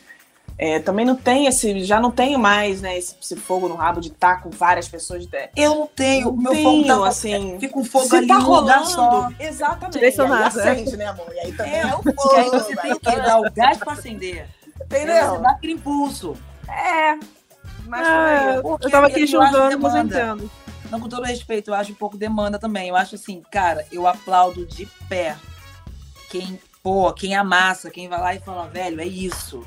[0.59, 3.99] É, também não tem esse, já não tenho mais, né, esse, esse fogo no rabo
[3.99, 5.25] de estar com várias pessoas.
[5.25, 6.27] De, Eu não tenho.
[6.27, 7.59] não meu tenho, fogo tá assim.
[7.59, 9.09] Fica um fogo se ali tá lugar só.
[9.09, 9.93] rolando, exatamente.
[9.95, 11.33] Direcionado, E aí acende, né, amor?
[11.33, 12.59] E aí também é, o Porque aí fogo.
[12.59, 14.41] você tem que dar o gás pra acender.
[14.43, 14.49] Aí
[14.89, 15.39] Você Entendeu?
[15.41, 16.37] dá aquele impulso.
[16.69, 17.40] É.
[17.91, 20.21] Mas Ah, eu tava aqui julgando, mas eu demanda.
[20.23, 20.51] entendo.
[20.91, 22.89] Não, com todo respeito, eu acho um pouco demanda também.
[22.89, 25.37] Eu acho assim, cara, eu aplaudo de pé
[26.31, 29.63] quem, pô, quem amassa, quem vai lá e fala, velho, é isso.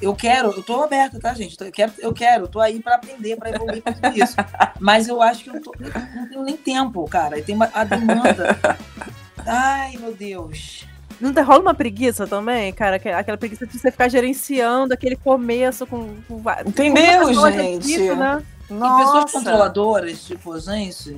[0.00, 1.56] Eu quero, eu tô aberta, tá, gente?
[1.58, 4.36] Eu quero, eu quero, eu tô aí pra aprender, pra evoluir com tudo isso.
[4.78, 7.40] Mas eu acho que eu não, tô- eu não tenho nem tempo, cara.
[7.42, 8.58] Tem uma, a demanda.
[9.46, 10.86] Ai, meu Deus.
[11.20, 12.98] Não te- rola uma preguiça também, cara?
[12.98, 17.94] Que- Aquela preguiça de você ficar gerenciando aquele começo com, com Entendeu, com gente?
[17.94, 18.42] aqui, né?
[18.68, 18.80] E pessoas
[19.14, 19.32] Nossa.
[19.38, 21.16] controladoras, tipo, gente.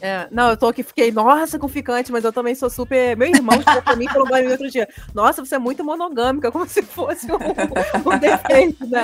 [0.00, 3.16] É, não, eu tô aqui, fiquei, nossa, com ficante, mas eu também sou super.
[3.16, 5.82] Meu irmão chegou pra mim e falou pra mim outro dia: Nossa, você é muito
[5.84, 9.02] monogâmica, como se fosse um, um defeito, né?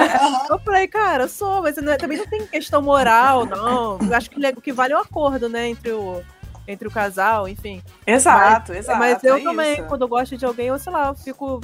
[0.50, 3.98] Eu falei, cara, eu sou, mas não é- também não tem questão moral, não.
[4.02, 6.20] Eu acho que o que vale é o acordo, né, entre o,
[6.68, 7.82] entre o casal, enfim.
[8.06, 8.98] Exato, exato.
[8.98, 9.84] mas eu é também, isso.
[9.84, 11.60] quando eu gosto de alguém, eu sei lá, eu fico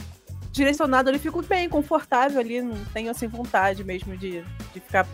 [0.51, 4.43] direcionado ali, fico bem, confortável ali, não tenho assim vontade mesmo de,
[4.73, 5.07] de ficar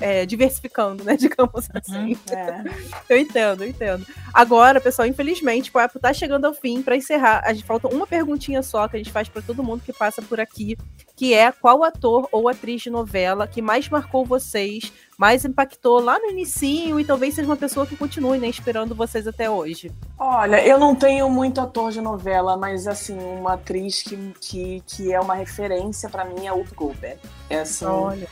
[0.00, 2.16] é, diversificando, né, digamos assim.
[2.30, 2.62] É.
[3.08, 4.06] Eu entendo, eu entendo.
[4.32, 6.82] Agora, pessoal, infelizmente, o papo tá chegando ao fim.
[6.82, 9.82] Pra encerrar, a gente falta uma perguntinha só que a gente faz pra todo mundo
[9.84, 10.76] que passa por aqui,
[11.16, 16.18] que é qual ator ou atriz de novela que mais marcou vocês, mais impactou lá
[16.18, 19.92] no inicinho e talvez seja uma pessoa que continue, né, esperando vocês até hoje.
[20.18, 25.12] Olha, eu não tenho muito ator de novela, mas assim, uma atriz que, que, que
[25.12, 27.20] é uma referência pra mim é a Whoopi Goldberg.
[27.48, 28.28] É assim, Olha.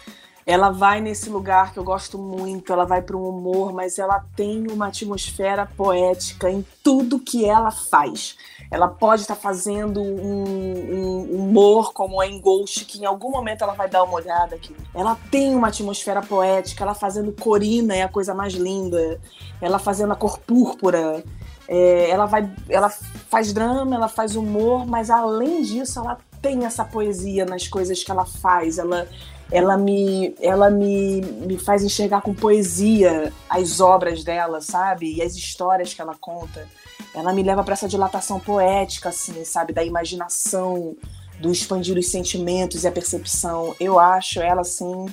[0.46, 4.24] Ela vai nesse lugar que eu gosto muito, ela vai para um humor, mas ela
[4.34, 8.36] tem uma atmosfera poética em tudo que ela faz.
[8.70, 10.44] Ela pode estar fazendo um,
[10.92, 14.54] um humor como é em Ghost, que em algum momento ela vai dar uma olhada
[14.54, 14.74] aqui.
[14.94, 19.20] Ela tem uma atmosfera poética, ela fazendo Corina é a coisa mais linda,
[19.60, 21.22] ela fazendo a cor púrpura.
[21.68, 26.84] é, ela vai, ela faz drama, ela faz humor, mas além disso, ela tem essa
[26.84, 28.78] poesia nas coisas que ela faz.
[28.78, 29.08] Ela,
[29.50, 35.16] ela me, ela me, me faz enxergar com poesia as obras dela, sabe?
[35.16, 36.68] E as histórias que ela conta.
[37.14, 39.72] Ela me leva para essa dilatação poética, assim, sabe?
[39.72, 40.94] Da imaginação,
[41.40, 43.74] do expandir os sentimentos e a percepção.
[43.80, 45.06] Eu acho ela, assim,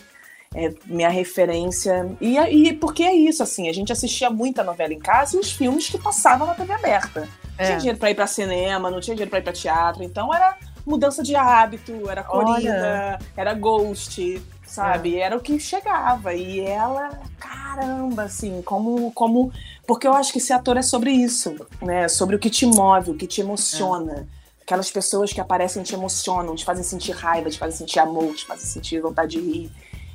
[0.54, 2.08] é minha referência.
[2.22, 5.52] E, e porque é isso, assim, a gente assistia muita novela em casa e os
[5.52, 7.22] filmes que passavam na TV aberta.
[7.22, 7.78] Não tinha É.
[7.78, 10.56] dinheiro pra ir pra cinema, não tinha dinheiro pra ir pra teatro, então era
[10.88, 15.18] mudança de hábito, era corrida, era ghost, sabe?
[15.18, 16.34] Era o que chegava.
[16.34, 19.12] E ela, caramba, assim, como.
[19.12, 19.52] como
[19.86, 22.08] Porque eu acho que ser ator é sobre isso, né?
[22.08, 24.28] Sobre o que te move, o que te emociona.
[24.62, 28.46] Aquelas pessoas que aparecem te emocionam, te fazem sentir raiva, te fazem sentir amor, te
[28.46, 29.72] fazem sentir vontade de rir.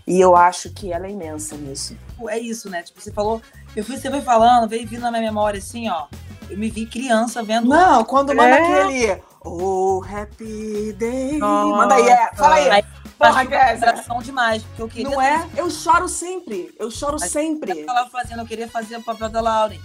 [0.06, 1.96] E eu acho que ela é imensa nisso.
[2.28, 2.82] É isso, né?
[2.82, 3.40] Tipo, você falou,
[3.76, 6.06] eu fui, você foi falando, veio vindo na minha memória assim, ó.
[6.52, 7.68] Eu me vi criança vendo.
[7.68, 8.82] Não, quando manda É?
[8.82, 9.22] aquele.
[9.44, 11.38] Oh, happy day.
[11.38, 11.76] Nossa.
[11.76, 12.30] Manda aí, é.
[12.34, 12.70] Fala aí.
[12.70, 12.84] Aí,
[13.18, 15.46] Porra, coração demais, porque eu queria Não é?
[15.56, 16.74] Eu choro sempre.
[16.78, 17.72] Eu choro Mas- sempre.
[17.74, 19.80] ter ela fazendo, eu queria fazer o papel da Lauren.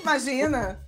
[0.00, 0.78] Imagina.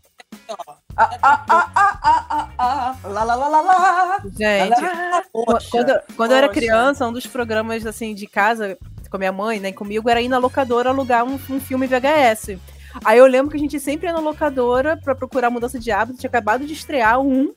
[0.96, 2.96] Ah, ah, ah, ah, ah, ah, ah.
[3.08, 4.22] Lá, lá, lá, lá, lá.
[4.24, 8.78] Gente, quando, quando eu era criança, um dos programas assim de casa
[9.10, 12.58] com a minha mãe, né, comigo era ir na locadora alugar um, um filme VHS.
[13.04, 16.18] Aí eu lembro que a gente sempre ia na locadora pra procurar mudança de hábito,
[16.18, 17.52] tinha acabado de estrear um,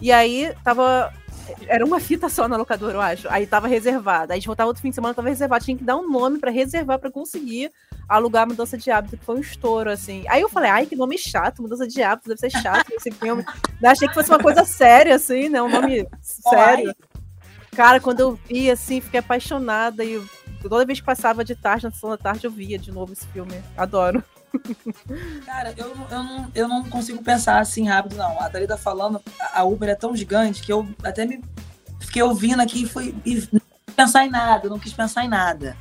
[0.00, 1.12] e aí tava
[1.66, 3.28] era uma fita só na locadora, eu acho.
[3.30, 4.32] Aí tava reservada.
[4.32, 5.64] Aí a gente voltava outro fim de semana, tava reservado.
[5.64, 7.70] Tinha que dar um nome pra reservar pra conseguir
[8.08, 10.24] alugar a mudança de hábito, que foi um estouro, assim.
[10.28, 13.44] Aí eu falei, ai, que nome chato, mudança de hábito, deve ser chato esse filme.
[13.80, 15.60] Eu achei que fosse uma coisa séria, assim, né?
[15.62, 16.94] Um nome sério.
[17.74, 20.22] Cara, quando eu vi, assim, fiquei apaixonada e
[20.62, 23.26] toda vez que passava de tarde, na sessão da tarde, eu via de novo esse
[23.28, 23.62] filme.
[23.76, 24.22] Adoro.
[25.44, 28.40] Cara, eu, eu, não, eu não consigo pensar assim rápido, não.
[28.40, 29.20] A Thalita falando,
[29.52, 31.42] a Uber é tão gigante que eu até me
[32.00, 35.28] fiquei ouvindo aqui e fui e não quis pensar em nada, não quis pensar em
[35.28, 35.76] nada.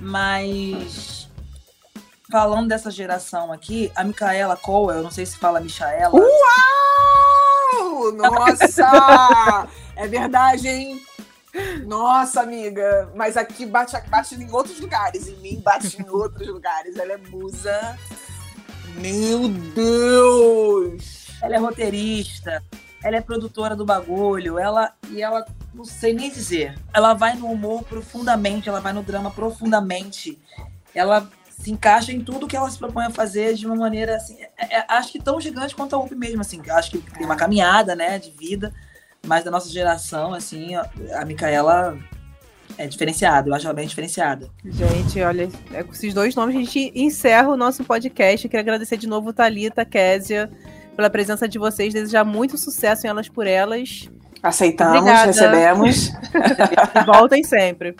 [0.00, 1.28] Mas
[2.30, 6.12] falando dessa geração aqui, a Micaela Cowell, eu não sei se fala Michaela.
[6.14, 8.12] Uau!
[8.12, 9.68] Nossa!
[9.96, 11.00] é verdade, hein?
[11.86, 15.28] Nossa, amiga, mas aqui bate, bate em outros lugares.
[15.28, 16.96] Em mim bate em outros lugares.
[16.96, 17.98] Ela é musa.
[18.96, 21.26] Meu Deus!
[21.42, 22.62] Ela é roteirista,
[23.02, 25.44] ela é produtora do bagulho, ela e ela
[25.74, 26.78] não sei nem dizer.
[26.92, 30.38] Ela vai no humor profundamente, ela vai no drama profundamente.
[30.94, 34.38] Ela se encaixa em tudo que ela se propõe a fazer de uma maneira assim,
[34.56, 36.62] é, é, acho que tão gigante quanto a UP mesmo assim.
[36.70, 38.72] Acho que tem uma caminhada, né, de vida
[39.24, 41.98] mas da nossa geração, assim, a Micaela
[42.76, 44.50] é diferenciada, eu acho ela bem diferenciada.
[44.64, 48.44] Gente, olha, é com esses dois nomes a gente encerra o nosso podcast.
[48.44, 50.50] Eu queria agradecer de novo Thalita, Késia,
[50.96, 54.10] pela presença de vocês, desejar muito sucesso em Elas por Elas.
[54.42, 55.26] Aceitamos, Obrigada.
[55.26, 56.12] recebemos.
[57.06, 57.96] voltem sempre.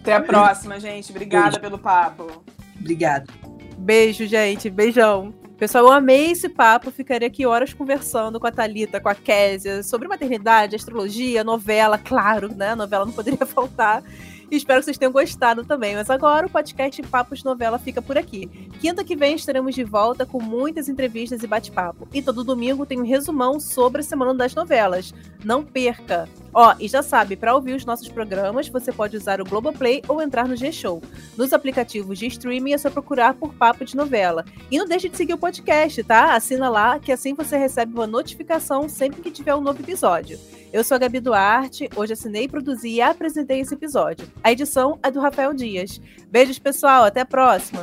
[0.00, 1.10] Até a próxima, gente.
[1.10, 1.60] Obrigada Beijo.
[1.60, 2.44] pelo papo.
[2.78, 3.32] Obrigado.
[3.78, 4.70] Beijo, gente.
[4.70, 5.34] Beijão.
[5.62, 9.84] Pessoal, eu amei esse papo, ficaria aqui horas conversando com a Talita, com a Késia,
[9.84, 12.70] sobre maternidade, astrologia, novela, claro, né?
[12.70, 14.02] A novela não poderia faltar.
[14.50, 15.94] Espero que vocês tenham gostado também.
[15.94, 18.48] Mas agora o podcast Papos Novela fica por aqui.
[18.80, 22.08] Quinta que vem estaremos de volta com muitas entrevistas e bate-papo.
[22.12, 25.14] E todo domingo tem um resumão sobre a Semana das Novelas.
[25.44, 26.28] Não perca!
[26.54, 30.20] Ó, e já sabe, para ouvir os nossos programas, você pode usar o Globoplay ou
[30.20, 31.02] entrar no G-Show.
[31.36, 34.44] Nos aplicativos de streaming é só procurar por Papo de Novela.
[34.70, 36.34] E não deixe de seguir o podcast, tá?
[36.34, 40.38] Assina lá, que assim você recebe uma notificação sempre que tiver um novo episódio.
[40.72, 44.26] Eu sou a Gabi Duarte, hoje assinei, produzi e apresentei esse episódio.
[44.42, 46.00] A edição é do Rafael Dias.
[46.30, 47.82] Beijos, pessoal, até a próxima!